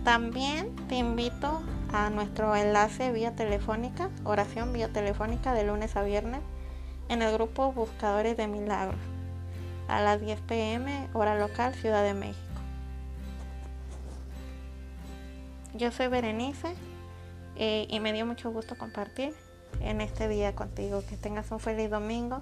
También 0.08 0.74
te 0.88 0.94
invito 0.94 1.60
a 1.92 2.08
nuestro 2.08 2.56
enlace 2.56 3.12
vía 3.12 3.36
telefónica, 3.36 4.08
oración 4.24 4.72
vía 4.72 4.88
telefónica 4.90 5.52
de 5.52 5.64
lunes 5.64 5.96
a 5.96 6.02
viernes 6.02 6.40
en 7.10 7.20
el 7.20 7.30
grupo 7.34 7.72
Buscadores 7.72 8.34
de 8.38 8.48
Milagros 8.48 8.98
a 9.86 10.00
las 10.00 10.18
10 10.18 10.40
pm 10.40 11.10
hora 11.12 11.38
local 11.38 11.74
Ciudad 11.74 12.02
de 12.02 12.14
México. 12.14 12.40
Yo 15.74 15.92
soy 15.92 16.08
Berenice 16.08 16.74
eh, 17.56 17.86
y 17.90 18.00
me 18.00 18.14
dio 18.14 18.24
mucho 18.24 18.50
gusto 18.50 18.78
compartir 18.78 19.34
en 19.82 20.00
este 20.00 20.26
día 20.26 20.54
contigo. 20.54 21.02
Que 21.06 21.18
tengas 21.18 21.50
un 21.50 21.60
feliz 21.60 21.90
domingo, 21.90 22.40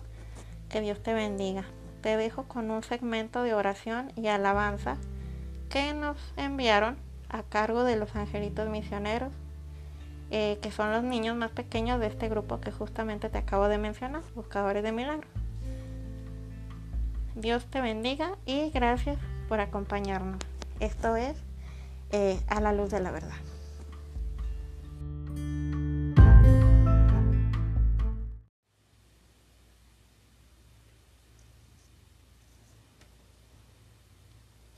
que 0.69 0.81
Dios 0.81 1.03
te 1.03 1.15
bendiga. 1.15 1.65
Te 2.01 2.17
dejo 2.17 2.45
con 2.45 2.71
un 2.71 2.85
segmento 2.85 3.43
de 3.43 3.55
oración 3.55 4.13
y 4.15 4.29
alabanza 4.29 4.99
que 5.69 5.95
nos 5.95 6.17
enviaron 6.37 7.05
a 7.37 7.43
cargo 7.43 7.85
de 7.85 7.97
los 7.97 8.17
angelitos 8.17 8.69
misioneros, 8.69 9.33
eh, 10.31 10.59
que 10.63 10.71
son 10.71 10.91
los 10.91 11.03
niños 11.03 11.37
más 11.37 11.51
pequeños 11.51 12.01
de 12.01 12.07
este 12.07 12.29
grupo 12.29 12.61
que 12.61 12.73
justamente 12.73 13.29
te 13.29 13.39
acabo 13.39 13.69
de 13.69 13.79
mencionar, 13.79 14.23
buscadores 14.35 14.83
de 14.83 14.93
milagros. 14.93 15.31
Dios 17.35 17.67
te 17.67 17.83
bendiga 17.83 18.37
y 18.47 18.71
gracias 18.71 19.19
por 19.49 19.61
acompañarnos. 19.61 20.39
Esto 20.81 21.17
es 21.17 21.37
eh, 22.11 22.41
a 22.49 22.61
la 22.61 22.73
luz 22.73 22.91
de 22.91 23.01
la 23.01 23.11
verdad. 23.11 23.37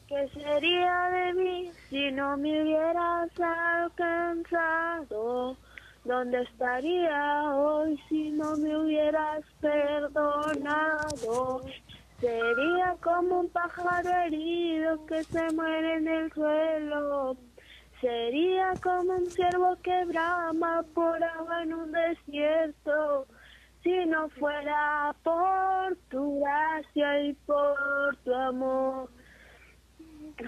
¿Qué 0.09 0.29
sería 0.35 1.11
de 1.11 1.35
mí 1.35 1.73
si 1.91 2.11
no 2.13 2.37
me 2.37 2.63
hubieras 2.63 3.31
alcanzado? 3.41 5.57
¿Dónde 6.05 6.43
estaría 6.43 7.55
hoy 7.55 8.01
si 8.09 8.31
no 8.31 8.57
me 8.57 8.77
hubieras 8.77 9.45
perdonado? 9.61 11.63
Sería 12.21 12.97
como 13.03 13.41
un 13.41 13.49
pájaro 13.51 14.09
herido 14.27 15.05
que 15.07 15.25
se 15.25 15.53
muere 15.53 15.97
en 15.97 16.07
el 16.09 16.33
suelo. 16.33 17.37
Sería 18.01 18.73
como 18.83 19.17
un 19.17 19.27
ciervo 19.27 19.77
que 19.83 20.05
brama 20.05 20.85
por 20.95 21.23
agua 21.23 21.63
en 21.63 21.75
un 21.75 21.93
desierto. 21.93 23.27
Si 23.83 24.07
no 24.07 24.29
fuera 24.31 25.15
por 25.23 25.97
tu 26.11 26.41
gracia 26.41 27.21
y 27.23 27.35
por 27.35 28.17
tu 28.25 28.35
amor 28.35 29.09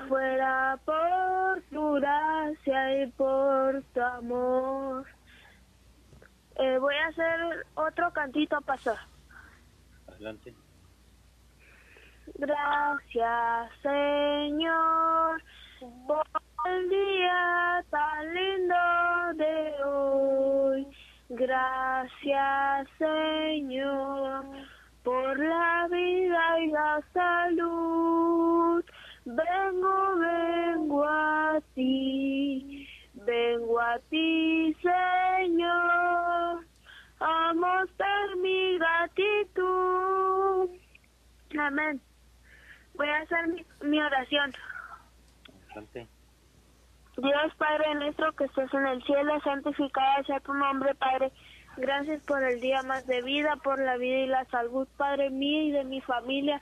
fuera 0.09 0.79
por 0.85 1.63
tu 1.71 1.95
gracia 1.95 3.03
y 3.03 3.07
por 3.13 3.83
tu 3.95 4.01
amor. 4.01 5.07
Eh, 6.57 6.79
voy 6.79 6.95
a 6.95 7.07
hacer 7.07 7.67
otro 7.75 8.13
cantito 8.13 8.57
a 8.57 8.61
pasar. 8.61 8.99
Adelante. 10.09 10.55
Gracias, 12.35 13.73
Señor, 13.83 15.43
por 16.07 16.27
el 16.67 16.89
día 16.89 17.85
tan 17.91 18.35
lindo 18.35 18.75
de 19.35 19.85
hoy. 19.85 20.87
Gracias, 21.31 22.89
Señor, 22.99 24.45
por 25.03 25.39
la 25.39 25.89
vida 25.91 26.61
y 26.61 26.67
la 26.71 27.03
salud. 27.13 28.85
Vengo, 29.33 30.17
vengo 30.17 31.05
a 31.05 31.61
ti, 31.77 32.89
vengo 33.15 33.81
a 33.81 33.97
ti, 34.11 34.77
Señor, 34.83 36.65
a 37.21 37.55
mostrar 37.55 38.37
mi 38.43 38.77
gratitud. 38.77 40.71
Amén. 41.61 42.01
Voy 42.95 43.09
a 43.09 43.19
hacer 43.19 43.49
mi, 43.49 43.65
mi 43.83 44.03
oración. 44.03 44.53
Dios 47.17 47.55
Padre 47.57 47.95
nuestro 47.95 48.33
que 48.33 48.45
estás 48.47 48.75
en 48.75 48.87
el 48.87 49.01
cielo, 49.05 49.41
santificado 49.43 50.25
sea 50.25 50.41
tu 50.41 50.55
nombre, 50.55 50.93
Padre. 50.97 51.31
Gracias 51.77 52.21
por 52.25 52.43
el 52.43 52.61
día 52.61 52.83
más 52.83 53.07
de 53.07 53.23
vida, 53.23 53.57
por 53.63 53.79
la 53.79 53.97
vida 53.97 54.19
y 54.19 54.27
la 54.27 54.45
salud, 54.47 54.89
Padre 54.97 55.31
mío 55.31 55.63
y 55.63 55.71
de 55.71 55.85
mi 55.85 56.01
familia, 56.01 56.61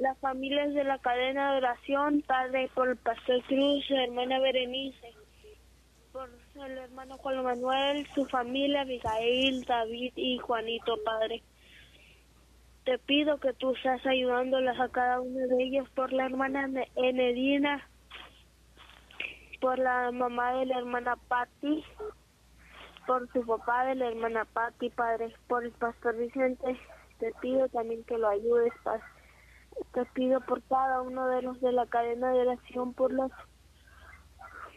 las 0.00 0.18
familias 0.18 0.72
de 0.72 0.84
la 0.84 0.98
cadena 0.98 1.52
de 1.52 1.58
oración, 1.58 2.22
Padre, 2.26 2.70
por 2.74 2.88
el 2.88 2.96
Pastor 2.96 3.42
Cruz, 3.44 3.84
hermana 3.90 4.38
Berenice, 4.40 5.12
por 6.12 6.28
el 6.66 6.78
hermano 6.78 7.16
Juan 7.18 7.44
Manuel, 7.44 8.06
su 8.14 8.24
familia, 8.26 8.80
Abigail, 8.80 9.62
David 9.64 10.12
y 10.16 10.38
Juanito, 10.38 10.96
Padre. 11.04 11.42
Te 12.84 12.98
pido 12.98 13.38
que 13.38 13.52
tú 13.52 13.74
estás 13.74 14.04
ayudándolas 14.06 14.80
a 14.80 14.88
cada 14.88 15.20
uno 15.20 15.46
de 15.46 15.62
ellos, 15.62 15.88
por 15.90 16.12
la 16.12 16.24
hermana 16.26 16.66
Ne- 16.66 16.88
Enedina, 16.96 17.86
por 19.60 19.78
la 19.78 20.10
mamá 20.12 20.54
de 20.54 20.66
la 20.66 20.78
hermana 20.78 21.16
Patti, 21.28 21.84
por 23.06 23.30
su 23.32 23.44
papá 23.44 23.84
de 23.84 23.96
la 23.96 24.08
hermana 24.08 24.46
Patti, 24.46 24.88
Padre, 24.88 25.34
por 25.46 25.62
el 25.62 25.72
pastor 25.72 26.16
Vicente, 26.16 26.78
te 27.18 27.32
pido 27.42 27.68
también 27.68 28.02
que 28.04 28.16
lo 28.16 28.28
ayudes, 28.30 28.72
Padre. 28.82 29.02
Te 29.92 30.04
pido 30.06 30.40
por 30.40 30.62
cada 30.62 31.02
uno 31.02 31.26
de 31.28 31.42
los 31.42 31.60
de 31.60 31.72
la 31.72 31.86
cadena 31.86 32.32
de 32.32 32.40
oración, 32.40 32.94
por 32.94 33.12
los 33.12 33.30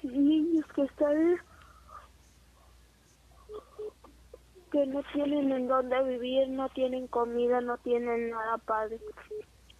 niños 0.03 0.65
que 0.75 0.83
están 0.83 1.37
que 4.73 4.87
no 4.87 5.03
tienen 5.13 5.51
en 5.51 5.67
dónde 5.67 6.01
vivir, 6.03 6.49
no 6.49 6.67
tienen 6.69 7.05
comida, 7.07 7.61
no 7.61 7.77
tienen 7.77 8.31
nada, 8.31 8.57
Padre. 8.57 8.99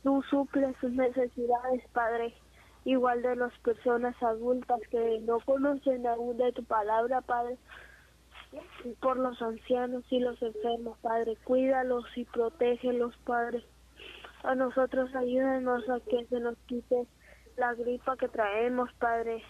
Tú 0.04 0.22
suples 0.30 0.76
sus 0.80 0.92
necesidades, 0.92 1.84
Padre. 1.94 2.36
Igual 2.86 3.24
de 3.24 3.36
las 3.36 3.58
personas 3.60 4.16
adultas 4.22 4.80
que 4.92 5.20
no 5.22 5.40
conocen 5.40 6.06
aún 6.06 6.38
de 6.38 6.52
tu 6.52 6.64
palabra, 6.64 7.22
Padre. 7.22 7.58
Por 9.02 9.18
los 9.18 9.42
ancianos 9.42 10.04
y 10.12 10.20
los 10.20 10.40
enfermos, 10.44 10.96
Padre. 11.00 11.38
Cuídalos 11.44 12.06
y 12.16 12.26
protégelos, 12.26 13.18
Padre. 13.26 13.66
A 14.44 14.56
nosotros 14.56 15.16
ayúdanos 15.16 15.90
a 15.90 16.02
que 16.02 16.26
se 16.26 16.40
nos 16.42 16.58
quite 16.68 17.08
la 17.56 17.74
gripa 17.76 18.18
que 18.18 18.28
traemos, 18.28 18.92
Padre. 19.00 19.42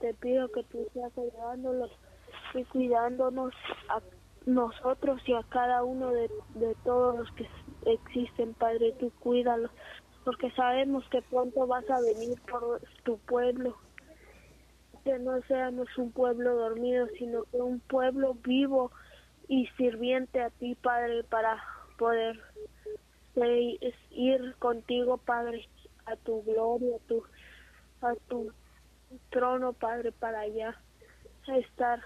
Te 0.00 0.14
pido 0.14 0.50
que 0.50 0.64
tú 0.64 0.84
seas 0.92 1.16
ayudándolos 1.16 1.90
y 2.54 2.64
cuidándonos 2.64 3.54
a 3.88 4.00
nosotros 4.46 5.22
y 5.26 5.34
a 5.34 5.44
cada 5.44 5.84
uno 5.84 6.10
de, 6.10 6.28
de 6.54 6.74
todos 6.82 7.20
los 7.20 7.32
que 7.32 7.48
existen, 7.86 8.52
Padre. 8.54 8.96
Tú 8.98 9.12
cuídalos, 9.20 9.70
porque 10.24 10.50
sabemos 10.52 11.08
que 11.08 11.22
pronto 11.22 11.64
vas 11.68 11.88
a 11.88 12.00
venir 12.00 12.40
por 12.50 12.80
tu 13.04 13.16
pueblo. 13.18 13.76
Que 15.04 15.20
no 15.20 15.40
seamos 15.42 15.86
un 15.98 16.10
pueblo 16.10 16.56
dormido, 16.56 17.06
sino 17.16 17.44
que 17.44 17.58
un 17.58 17.78
pueblo 17.78 18.34
vivo 18.34 18.90
y 19.46 19.68
sirviente 19.76 20.40
a 20.40 20.50
ti, 20.50 20.74
Padre, 20.74 21.22
para 21.24 21.62
poder 21.96 22.40
de 23.34 23.94
ir 24.10 24.54
contigo, 24.58 25.18
Padre, 25.18 25.68
a 26.06 26.16
tu 26.16 26.42
gloria, 26.42 26.96
a 26.96 27.08
tu, 27.08 27.24
a 28.02 28.14
tu 28.28 28.52
trono, 29.30 29.72
Padre, 29.72 30.12
para 30.12 30.40
allá 30.40 30.80
estar. 31.48 32.00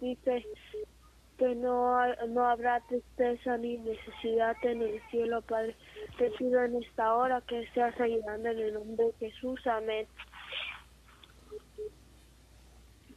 Dice 0.00 0.44
que 1.38 1.54
no, 1.54 1.96
no 2.28 2.46
habrá 2.46 2.80
tristeza 2.80 3.56
ni 3.58 3.78
necesidad 3.78 4.56
en 4.62 4.82
el 4.82 5.00
cielo, 5.10 5.42
Padre. 5.42 5.76
Te 6.18 6.30
pido 6.32 6.62
en 6.62 6.82
esta 6.82 7.14
hora 7.14 7.40
que 7.42 7.66
seas 7.72 7.98
ayudando 8.00 8.48
en 8.48 8.58
el 8.58 8.74
nombre 8.74 9.06
de 9.06 9.12
Jesús. 9.30 9.66
Amén. 9.66 10.06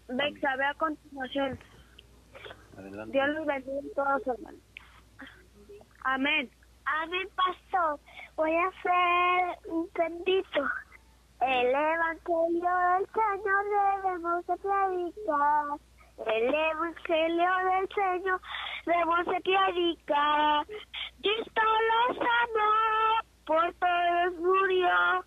Vexa, 0.07 0.55
ve 0.57 0.65
a 0.65 0.73
continuación. 0.73 1.59
Adelante. 2.77 3.11
Dios 3.11 3.29
los 3.29 3.45
bendiga 3.45 3.79
a 3.79 3.95
todos, 3.95 4.27
hermanos. 4.27 4.61
Amén. 6.03 6.49
Amén, 6.97 7.29
pastor. 7.35 7.99
Voy 8.35 8.51
a 8.51 8.67
hacer 8.67 9.59
un 9.67 9.87
bendito. 9.93 10.67
El 11.39 11.67
evangelio 11.67 12.69
del 12.75 13.07
Señor 13.13 13.63
debemos 14.03 14.47
de 14.47 14.57
predicar. 14.57 15.65
El 16.25 16.53
evangelio 16.53 17.49
del 17.71 17.89
Señor 17.93 18.41
debemos 18.85 19.25
de 19.27 19.41
predicar. 19.41 20.65
Cristo 21.21 21.61
los 21.89 22.17
amó, 22.17 23.21
por 23.45 23.73
todos 23.75 24.33
murió. 24.39 25.25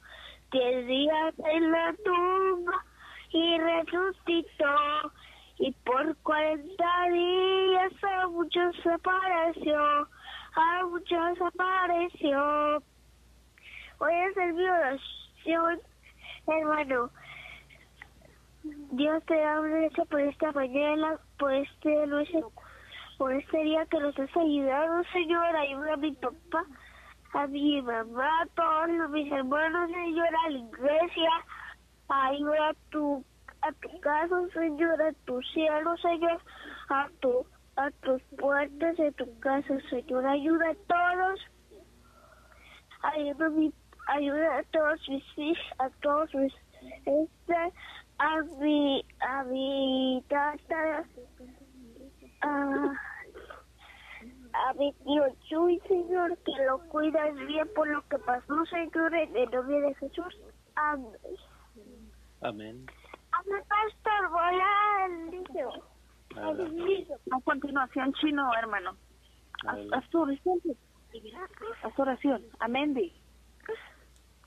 Diez 0.51 0.87
días 0.87 1.35
en 1.47 1.71
la 1.71 1.95
tumba 2.05 2.85
y 3.31 3.59
resucitó. 3.59 5.13
Y 5.59 5.73
por 5.85 6.17
cuarenta 6.19 7.09
días 7.09 7.93
a 8.03 8.27
muchos 8.27 8.77
se 8.83 8.91
apareció. 8.91 10.09
A 10.55 10.85
muchos 10.85 11.41
apareció. 11.41 12.83
Voy 13.99 14.13
a 14.13 14.27
hacer 14.27 14.53
mi 14.53 14.69
oración, 14.69 15.81
hermano. 16.47 17.11
Dios 18.63 19.25
te 19.25 19.35
da 19.35 19.61
gracias 19.61 20.07
por 20.09 20.21
esta 20.21 20.53
mañana, 20.53 21.19
por 21.39 21.53
este 21.53 22.07
noche, 22.07 22.41
por 23.17 23.33
este 23.33 23.59
día 23.65 23.87
que 23.87 23.99
nos 23.99 24.19
has 24.19 24.37
ayudado, 24.37 25.03
Señor. 25.13 25.57
Ayuda 25.57 25.95
a 25.95 25.97
mi 25.97 26.13
papá, 26.13 26.65
a 27.33 27.47
mi 27.47 27.81
mamá, 27.81 28.43
a 28.43 28.47
todos 28.55 29.11
mis 29.11 29.33
hermanos, 29.33 29.91
Señor, 29.91 30.29
a 30.29 30.51
la 30.51 30.59
iglesia. 30.59 31.31
Ayuda 32.09 32.69
a 32.69 32.75
tu, 32.91 33.25
a 33.63 33.73
tu 33.73 34.01
casa, 34.01 34.37
Señor, 34.53 35.01
a 35.01 35.13
tu 35.25 35.41
cielo, 35.43 35.97
Señor, 35.97 36.41
a 36.91 37.09
tu, 37.21 37.47
a 37.77 37.91
tus 38.03 38.23
puertas 38.39 38.97
de 38.97 39.13
tu 39.13 39.39
casa, 39.41 39.75
Señor. 39.91 40.27
Ayuda 40.27 40.71
a 40.71 40.75
todos. 40.75 41.41
Ayuda 43.03 43.47
a 43.47 43.51
mi, 43.51 43.73
ayuda 44.09 44.59
a 44.59 44.63
todos 44.65 45.09
mis 45.09 45.25
hijos, 45.37 45.65
a 45.79 45.91
todos 46.01 46.35
mis, 46.35 46.53
este, 47.05 47.73
a 48.19 48.41
mi, 48.61 49.05
a 49.21 49.45
mi 49.45 50.25
tata, 50.29 51.05
a, 52.43 52.93
a 54.53 54.73
mi 54.75 54.93
tío 55.05 55.25
Chuy, 55.49 55.81
Señor, 55.89 56.37
que 56.39 56.65
lo 56.65 56.79
cuidas 56.89 57.35
bien 57.47 57.69
por 57.75 57.89
lo 57.89 58.07
que 58.09 58.19
pasó, 58.19 58.65
Señor, 58.67 59.15
en 59.15 59.37
el 59.37 59.51
nombre 59.51 59.81
de 59.81 59.95
Jesús. 59.97 60.39
Amén. 60.77 61.13
Amén. 62.43 62.87
Amén, 63.33 63.63
pastor, 63.69 64.31
voy 64.31 65.83
liceo. 66.35 67.19
A 67.31 67.41
continuación, 67.41 68.13
chino, 68.15 68.51
hermano. 68.59 68.97
Haz, 69.67 70.09
tu 70.11 70.23
oración. 70.23 70.61
Haz 71.83 71.95
tu 71.95 72.03
oración. 72.03 72.43
Amén, 72.61 72.95
di. 72.95 73.13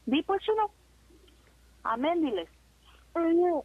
Di, 0.05 0.21
pues, 0.23 0.41
chino. 0.43 0.71
Amén, 1.83 2.21
diles. 2.21 2.49
Amén. 3.13 3.61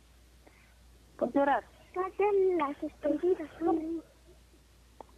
Ponte 1.18 1.38
a 1.38 1.42
orar. 1.42 1.64
Las 1.94 2.82
escondidas. 2.82 3.50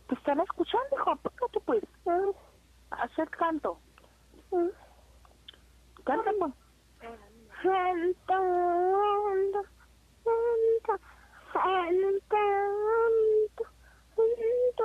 ¿Te 0.08 0.14
están 0.14 0.40
escuchando, 0.40 0.96
hijo? 0.96 1.10
Apágate, 1.10 1.60
pues. 1.60 1.84
Hacer 2.90 3.28
canto. 3.30 3.78
Canta, 6.04 6.30
pues. 6.38 6.52
Cantando, 7.62 9.62
canta, 10.24 10.98
cantando, 11.62 12.20
cantando. 14.16 14.82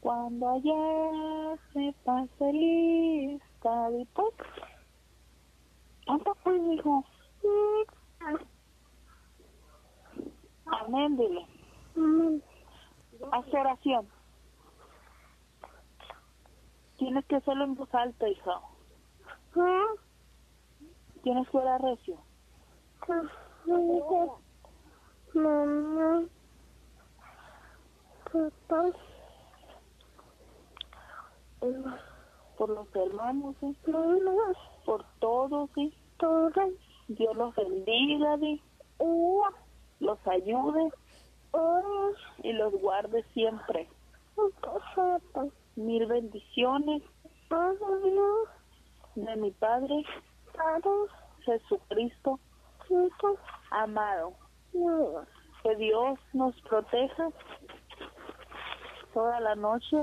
Cuando 0.00 0.48
ayer 0.50 1.58
se 1.72 1.94
pase 2.04 2.52
lista, 2.52 3.88
pues. 4.14 4.34
Canta, 6.06 6.34
pues, 6.44 6.62
hijo. 6.72 7.04
Amén, 10.66 11.16
dile. 11.16 11.46
Haz 13.32 13.54
oración. 13.54 14.08
Tienes 16.98 17.24
que 17.26 17.36
hacerlo 17.36 17.64
en 17.64 17.74
voz 17.74 17.92
alta, 17.94 18.28
hija. 18.28 18.60
¿Ah? 19.56 19.86
Tienes 21.22 21.48
que 21.48 21.56
orar 21.58 21.82
recio. 21.82 22.16
Mamá, 25.36 26.24
papá, 28.32 28.90
Por 32.56 32.70
los 32.70 32.96
hermanos, 32.96 33.54
¿sí? 33.60 33.76
Por 34.86 35.04
todos, 35.18 35.68
¿sí? 35.74 35.92
todas, 36.16 36.70
Dios 37.08 37.36
los 37.36 37.54
bendiga, 37.54 38.38
Los 40.00 40.26
ayude 40.26 40.90
y 42.42 42.52
los 42.54 42.72
guarde 42.80 43.22
siempre. 43.34 43.90
Mil 45.76 46.06
bendiciones 46.06 47.02
de 49.16 49.36
mi 49.36 49.50
Padre 49.50 50.02
Jesucristo 51.44 52.40
amado. 53.70 54.45
Que 55.62 55.76
Dios 55.76 56.18
nos 56.32 56.60
proteja 56.62 57.28
toda 59.12 59.40
la 59.40 59.54
noche 59.54 59.96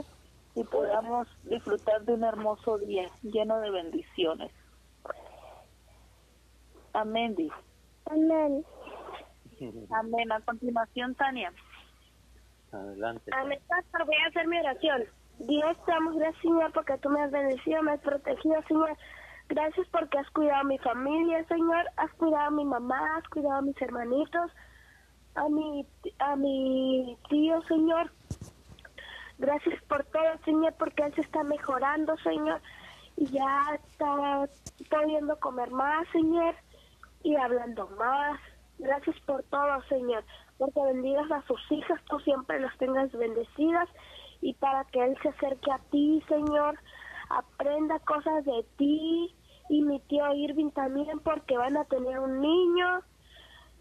y 0.55 0.63
podamos 0.63 1.27
disfrutar 1.43 2.03
de 2.03 2.13
un 2.13 2.23
hermoso 2.23 2.77
día 2.79 3.09
lleno 3.21 3.59
de 3.59 3.71
bendiciones. 3.71 4.51
Amén. 6.93 7.35
di. 7.35 7.49
amén. 8.05 8.65
Amén. 9.91 10.31
A 10.31 10.41
continuación, 10.41 11.15
Tania. 11.15 11.51
Adelante. 12.71 13.31
Amén, 13.33 13.59
pastor, 13.67 14.05
voy 14.05 14.15
a 14.15 14.27
hacer 14.27 14.47
mi 14.47 14.59
oración. 14.59 15.03
Dios, 15.39 15.77
te 15.85 15.91
damos 15.91 16.15
gracias, 16.15 16.41
Señor, 16.41 16.71
porque 16.73 16.97
tú 16.99 17.09
me 17.09 17.21
has 17.21 17.31
bendecido, 17.31 17.81
me 17.83 17.93
has 17.93 18.01
protegido, 18.01 18.61
Señor. 18.67 18.97
Gracias 19.53 19.87
porque 19.91 20.17
has 20.17 20.27
cuidado 20.31 20.61
a 20.61 20.63
mi 20.63 20.79
familia, 20.79 21.45
Señor. 21.47 21.85
Has 21.97 22.11
cuidado 22.13 22.47
a 22.47 22.49
mi 22.49 22.65
mamá, 22.65 23.17
has 23.17 23.29
cuidado 23.29 23.57
a 23.57 23.61
mis 23.61 23.79
hermanitos, 23.79 24.51
a 25.35 25.47
mi, 25.47 25.85
a 26.17 26.35
mi 26.35 27.15
tío, 27.29 27.61
Señor. 27.67 28.11
Gracias 29.37 29.79
por 29.83 30.05
todo, 30.05 30.39
Señor, 30.43 30.73
porque 30.79 31.03
él 31.03 31.13
se 31.13 31.21
está 31.21 31.43
mejorando, 31.43 32.17
Señor. 32.23 32.61
Y 33.15 33.27
ya 33.27 33.61
está 33.75 34.49
pudiendo 34.89 35.39
comer 35.39 35.69
más, 35.69 36.07
Señor, 36.11 36.55
y 37.21 37.35
hablando 37.35 37.87
más. 37.89 38.39
Gracias 38.79 39.19
por 39.19 39.43
todo, 39.43 39.83
Señor, 39.83 40.23
porque 40.57 40.81
bendigas 40.81 41.31
a 41.31 41.43
sus 41.43 41.61
hijas, 41.71 42.01
tú 42.09 42.19
siempre 42.21 42.59
las 42.59 42.75
tengas 42.79 43.11
bendecidas 43.11 43.87
y 44.41 44.55
para 44.55 44.83
que 44.85 44.99
él 44.99 45.15
se 45.21 45.29
acerque 45.29 45.71
a 45.71 45.77
ti, 45.91 46.23
Señor, 46.27 46.79
aprenda 47.29 47.99
cosas 47.99 48.43
de 48.45 48.65
ti 48.77 49.35
y 49.69 49.81
mi 49.81 49.99
tío 50.01 50.33
Irving 50.33 50.71
también 50.71 51.19
porque 51.19 51.57
van 51.57 51.77
a 51.77 51.85
tener 51.85 52.19
un 52.19 52.41
niño 52.41 53.01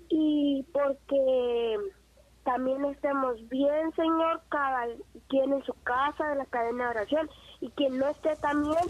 y 0.09 0.64
porque 0.72 1.76
también 2.45 2.85
estemos 2.85 3.37
bien, 3.49 3.93
Señor, 3.95 4.43
cada 4.49 4.87
quien 5.28 5.53
en 5.53 5.62
su 5.64 5.74
casa 5.83 6.28
de 6.28 6.37
la 6.37 6.47
cadena 6.47 6.85
de 6.85 6.91
oración 6.91 7.30
y 7.61 7.70
quien 7.70 7.99
no 7.99 8.09
esté 8.09 8.37
también 8.37 8.85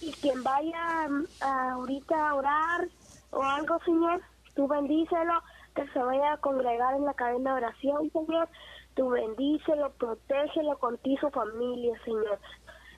y 0.00 0.12
quien 0.12 0.42
vaya 0.42 1.08
mm, 1.08 1.24
ahorita 1.40 2.28
a 2.28 2.34
orar 2.34 2.88
o 3.30 3.42
algo, 3.42 3.78
Señor, 3.84 4.20
tú 4.54 4.68
bendícelo, 4.68 5.42
que 5.74 5.86
se 5.88 5.98
vaya 5.98 6.34
a 6.34 6.36
congregar 6.38 6.94
en 6.94 7.04
la 7.04 7.14
cadena 7.14 7.50
de 7.54 7.64
oración, 7.64 8.10
Señor, 8.12 8.48
tú 8.94 9.08
bendícelo, 9.08 9.90
protégelo 9.94 10.78
con 10.78 10.96
ti 10.98 11.16
su 11.16 11.28
familia, 11.30 11.98
Señor, 12.04 12.38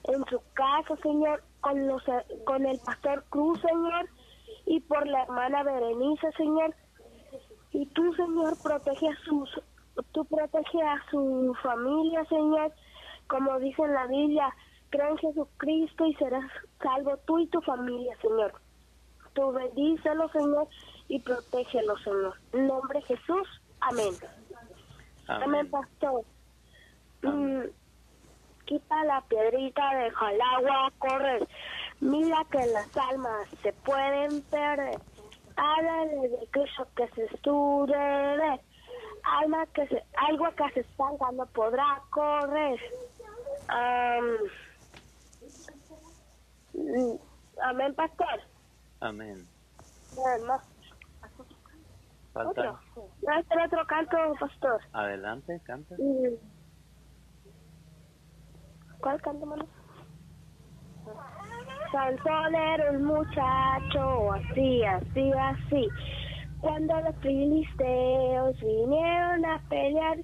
en 0.04 0.24
su 0.26 0.40
casa, 0.52 0.94
Señor, 1.02 1.42
con, 1.66 1.88
los, 1.88 2.02
con 2.44 2.64
el 2.64 2.78
pastor 2.78 3.24
Cruz, 3.28 3.60
Señor, 3.60 4.08
y 4.66 4.78
por 4.78 5.04
la 5.04 5.24
hermana 5.24 5.64
Berenice, 5.64 6.30
Señor, 6.36 6.72
y 7.72 7.86
tú, 7.86 8.14
Señor, 8.14 8.56
protege 8.62 9.08
a 9.08 9.16
sus, 9.24 9.50
tú 10.12 10.24
protege 10.26 10.80
a 10.80 11.02
su 11.10 11.56
familia, 11.60 12.24
Señor, 12.26 12.72
como 13.26 13.58
dice 13.58 13.82
en 13.82 13.94
la 13.94 14.06
Biblia, 14.06 14.54
cree 14.90 15.08
en 15.08 15.18
Jesucristo 15.18 16.06
y 16.06 16.14
serás 16.14 16.44
salvo 16.80 17.16
tú 17.26 17.40
y 17.40 17.48
tu 17.48 17.60
familia, 17.62 18.16
Señor. 18.22 18.52
Tú 19.34 19.50
bendícelo, 19.50 20.28
Señor, 20.28 20.68
y 21.08 21.18
protégelo, 21.18 21.98
Señor. 21.98 22.34
En 22.52 22.68
nombre 22.68 23.00
de 23.00 23.06
Jesús, 23.06 23.48
amén. 23.80 24.14
Amén, 25.26 25.42
Amén. 25.42 25.70
pastor. 25.70 26.24
Mm, 27.22 27.62
quita 28.66 29.04
la 29.04 29.20
piedrita, 29.22 29.94
deja 29.94 30.32
el 30.32 30.40
agua 30.40 30.92
correr. 30.98 31.48
Mira 32.00 32.44
que 32.50 32.66
las 32.66 32.94
almas 32.96 33.48
se 33.62 33.72
pueden 33.72 34.42
perder. 34.42 35.00
Háblale 35.56 36.28
de 36.28 36.46
Cristo 36.50 36.86
que 36.94 37.08
se 37.08 37.24
estude. 37.24 38.60
Alma 39.24 39.66
que 39.74 39.86
se, 39.88 40.04
algo 40.18 40.46
que 40.54 40.70
se 40.74 40.80
estanca 40.80 41.32
no 41.32 41.46
podrá 41.46 42.02
correr. 42.10 42.78
Mm, 46.74 47.16
amén, 47.62 47.94
pastor. 47.94 48.40
Amén. 49.00 49.48
Falta. 52.32 52.50
Otro. 52.50 52.78
No, 53.22 53.64
otro 53.64 53.86
canto, 53.86 54.16
pastor. 54.38 54.80
Adelante, 54.92 55.60
canta. 55.64 55.94
Mm. 55.98 56.55
¿Cuál 59.00 59.20
canto, 59.20 59.46
mano? 59.46 59.66
Sansón 61.92 62.54
era 62.54 62.90
un 62.90 63.04
muchacho 63.04 64.32
así, 64.32 64.82
así, 64.84 65.32
así. 65.32 65.88
Cuando 66.60 67.00
los 67.00 67.14
filisteos 67.16 68.60
vinieron 68.60 69.44
a 69.44 69.62
pelear 69.68 70.18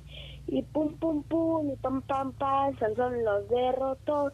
y 0.49 0.63
pum, 0.63 0.97
pum, 0.99 1.23
pum, 1.23 1.71
y 1.71 1.77
pam, 1.77 2.03
pam, 2.03 2.33
pam, 2.33 2.77
Sansón 2.79 3.25
los 3.25 3.49
derrotó. 3.49 4.33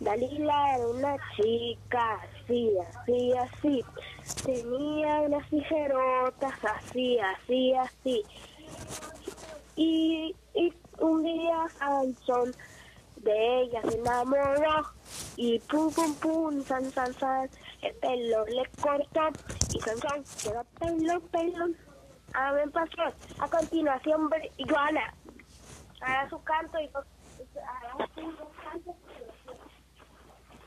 Dalila 0.00 0.76
era 0.76 0.88
una 0.88 1.16
chica 1.36 2.20
así, 2.44 2.72
así, 2.78 3.32
así. 3.32 3.84
Tenía 4.44 5.22
unas 5.22 5.48
tijerotas 5.48 6.64
así, 6.64 7.18
así, 7.18 7.74
así. 7.74 8.22
Y, 9.76 10.34
y 10.54 10.72
un 11.00 11.22
día 11.22 11.68
Sansón 11.78 12.52
de 13.26 13.60
ella 13.62 13.82
se 13.82 13.98
enamoró 13.98 14.86
y 15.36 15.58
pum 15.60 15.92
pum 15.92 16.14
pum 16.14 16.62
san 16.62 16.84
san 16.92 17.12
san 17.14 17.50
el 17.82 17.94
pelo 17.96 18.46
le 18.46 18.62
cortó 18.80 19.28
y 19.74 19.80
Sansón 19.80 20.24
quedó 20.42 20.64
pelo 20.78 21.20
pelo 21.32 21.66
amén 22.34 22.70
pastor 22.70 23.12
a 23.40 23.48
continuación 23.48 24.30
Joana 24.68 25.12
hará 26.00 26.30
su 26.30 26.42
canto 26.44 26.78
y 26.78 26.86
hará 26.86 28.08
su 28.14 28.48
canto 28.62 28.96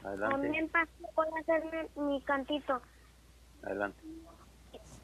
Adelante. 0.03 0.35
amén 0.35 0.69
pastor 0.69 1.09
voy 1.15 1.27
a 1.35 1.39
hacer 1.39 1.89
mi, 1.95 2.21
cantito 2.23 2.81
Adelante. 3.63 4.01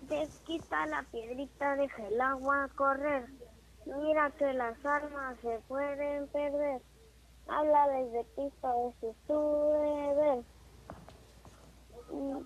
Desquita 0.01 0.85
la 0.85 1.03
piedrita, 1.11 1.75
deja 1.75 2.07
el 2.07 2.21
agua 2.21 2.69
correr. 2.75 3.25
Mira 3.85 4.29
que 4.37 4.53
las 4.53 4.85
almas 4.85 5.35
se 5.41 5.59
pueden 5.67 6.27
perder. 6.27 6.81
Habla 7.47 7.87
desde 7.89 8.25
Cristo. 8.35 8.93
Mm, 12.11 12.39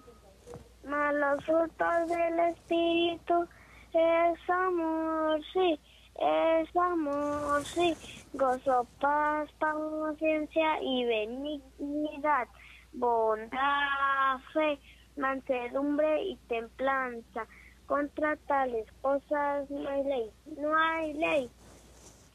Mas 0.84 1.14
los 1.16 1.45
frutos 1.45 2.08
del 2.08 2.39
Espíritu 2.39 3.47
es 3.93 4.50
amor, 4.50 5.41
sí, 5.54 5.80
es 6.16 6.76
amor, 6.76 7.64
sí. 7.66 7.95
Gozo, 8.34 8.88
paz, 9.00 9.50
paciencia 9.60 10.82
y 10.82 11.06
benignidad, 11.06 12.47
bondad, 12.93 14.38
fe, 14.54 14.80
mansedumbre 15.18 16.24
y 16.24 16.36
templanza. 16.47 17.47
Contra 17.88 18.36
tales 18.47 18.86
cosas 19.02 19.70
no 19.72 19.89
hay 19.89 20.04
ley, 20.04 20.32
no 20.58 20.76
hay 20.78 21.14
ley. 21.14 21.50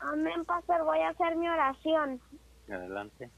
Amén, 0.00 0.44
pastor, 0.44 0.84
voy 0.84 0.98
a 0.98 1.10
hacer 1.10 1.36
mi 1.36 1.48
oración. 1.48 2.20
Adelante. 2.68 3.30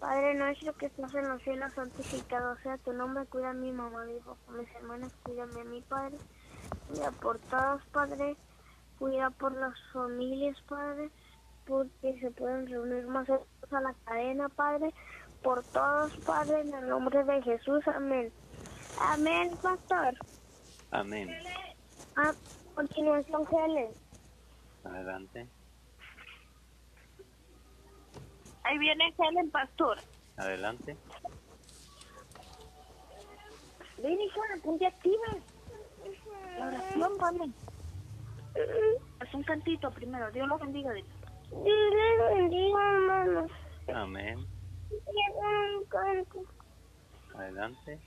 Padre 0.00 0.34
nuestro 0.34 0.72
que 0.74 0.86
estás 0.86 1.14
en 1.14 1.28
los 1.28 1.40
cielos, 1.42 1.72
santificado 1.74 2.56
sea 2.64 2.76
tu 2.78 2.92
nombre, 2.92 3.24
cuida 3.26 3.50
a 3.50 3.54
mi 3.54 3.70
mamá, 3.70 4.04
mi 4.04 4.18
papá, 4.18 4.52
mis 4.52 4.68
hermanos, 4.74 5.12
cuídame 5.22 5.60
a 5.60 5.64
mi 5.64 5.80
Padre, 5.82 6.16
cuida 6.88 7.12
por 7.12 7.38
todos, 7.38 7.84
Padre, 7.92 8.36
cuida 8.98 9.30
por 9.30 9.52
las 9.52 9.74
familias, 9.92 10.60
Padre, 10.68 11.08
porque 11.66 12.18
se 12.20 12.32
pueden 12.32 12.66
reunir 12.66 13.06
más 13.06 13.28
a 13.30 13.80
la 13.80 13.94
cadena, 14.04 14.48
Padre, 14.48 14.92
por 15.40 15.62
todos, 15.62 16.16
Padre, 16.26 16.62
en 16.62 16.74
el 16.74 16.88
nombre 16.88 17.22
de 17.22 17.40
Jesús, 17.42 17.86
amén. 17.86 18.32
Amén, 19.00 19.52
pastor. 19.62 20.14
Amén. 20.90 21.30
A 22.16 22.32
continuación, 22.74 23.46
Helen. 23.52 23.90
Adelante. 24.84 25.48
Ahí 28.64 28.78
viene 28.78 29.14
Helen 29.18 29.50
Pastor. 29.50 29.98
Adelante. 30.36 30.96
Ven, 34.02 34.20
hija, 34.20 34.40
ponte 34.64 34.86
activa. 34.86 35.26
La 36.58 36.66
oración. 36.68 37.54
Haz 39.20 39.34
un 39.34 39.42
cantito 39.44 39.90
primero. 39.90 40.30
Dios 40.32 40.48
los 40.48 40.60
bendiga. 40.60 40.92
Dios 40.92 41.04
les 41.64 42.34
bendiga, 42.36 42.92
hermanos. 42.92 43.50
Amén. 43.94 44.46
Adelante. 47.34 48.00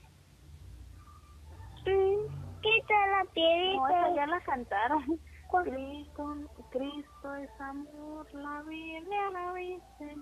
Quita 1.84 3.06
la 3.08 3.22
No, 3.24 3.30
piedrita. 3.30 4.14
ya 4.14 4.26
la 4.26 4.40
cantaron. 4.40 5.04
Cristo, 5.62 6.34
Cristo 6.70 7.34
es 7.36 7.50
amor, 7.60 8.26
la 8.34 8.62
Biblia 8.62 9.30
la 9.30 9.54
dice. 9.54 10.16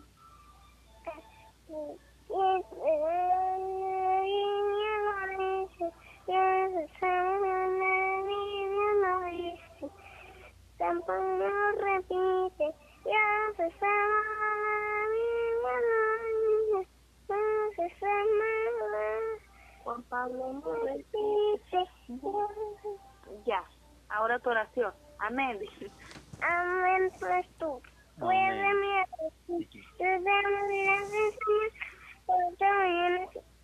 Juan 19.85 20.03
Pablo 20.05 20.53
no 20.53 20.61
no 20.61 20.75
repite. 20.85 21.89
Ya, 23.45 23.62
ahora 24.09 24.39
tu 24.39 24.51
oración. 24.51 24.93
Amén. 25.19 25.59
Amén, 26.41 27.12
pues 27.21 27.47
tú. 27.59 27.83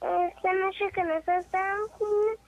Esta 0.01 0.53
noche 0.55 0.91
que 0.93 1.05
nos 1.05 1.29
has 1.29 1.51
dado, 1.51 1.89
Señor. 1.99 2.39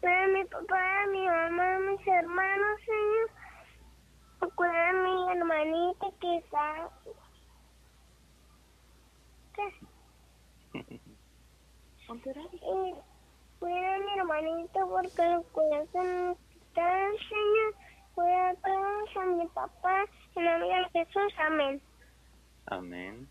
Cuida 0.00 0.24
a 0.24 0.28
mi 0.28 0.44
papá, 0.44 1.06
mi 1.10 1.26
mamá, 1.26 1.78
mis 1.80 2.06
hermanos, 2.06 2.80
Señor. 2.84 3.30
Cuida 4.54 4.88
a 4.88 4.92
mi 4.92 5.32
hermanita 5.32 6.06
que 6.20 6.36
está... 6.38 6.90
¿Qué? 9.54 9.74
Y 12.08 12.94
cuida 13.58 13.94
a 13.94 13.98
mi 13.98 14.12
hermanito 14.18 14.88
porque 14.88 15.22
lo 15.28 15.42
cuidas 15.52 15.94
en 15.94 16.36
el 16.76 17.18
Señor. 17.28 17.74
Cuida 18.14 18.50
a 18.50 18.54
todos, 18.54 19.16
a 19.16 19.24
mi 19.26 19.46
papá, 19.48 20.04
en 20.36 20.46
el 20.46 20.60
nombre 20.60 20.90
de 20.92 21.04
Jesús, 21.04 21.34
amén. 21.38 21.80
Amén. 22.70 23.28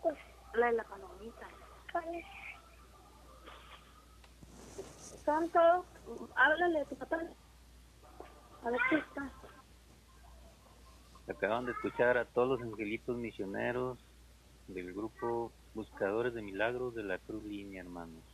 Pues, 0.00 0.16
La 0.54 0.66
de 0.66 0.72
la 0.72 0.84
palomita. 0.84 1.48
Santo, 5.24 5.84
háblale 6.36 6.80
a 6.80 6.84
tu 6.84 6.96
papá. 6.96 7.20
A 8.64 8.70
ver 8.70 8.80
qué 8.90 8.96
está. 8.96 9.30
Acaban 11.28 11.66
de 11.66 11.72
escuchar 11.72 12.16
a 12.18 12.24
todos 12.26 12.60
los 12.60 12.72
angelitos 12.72 13.16
misioneros 13.16 13.98
del 14.68 14.92
grupo 14.92 15.52
Buscadores 15.74 16.34
de 16.34 16.42
Milagros 16.42 16.94
de 16.94 17.02
la 17.04 17.18
Cruz 17.18 17.42
Línea, 17.44 17.82
hermanos. 17.82 18.31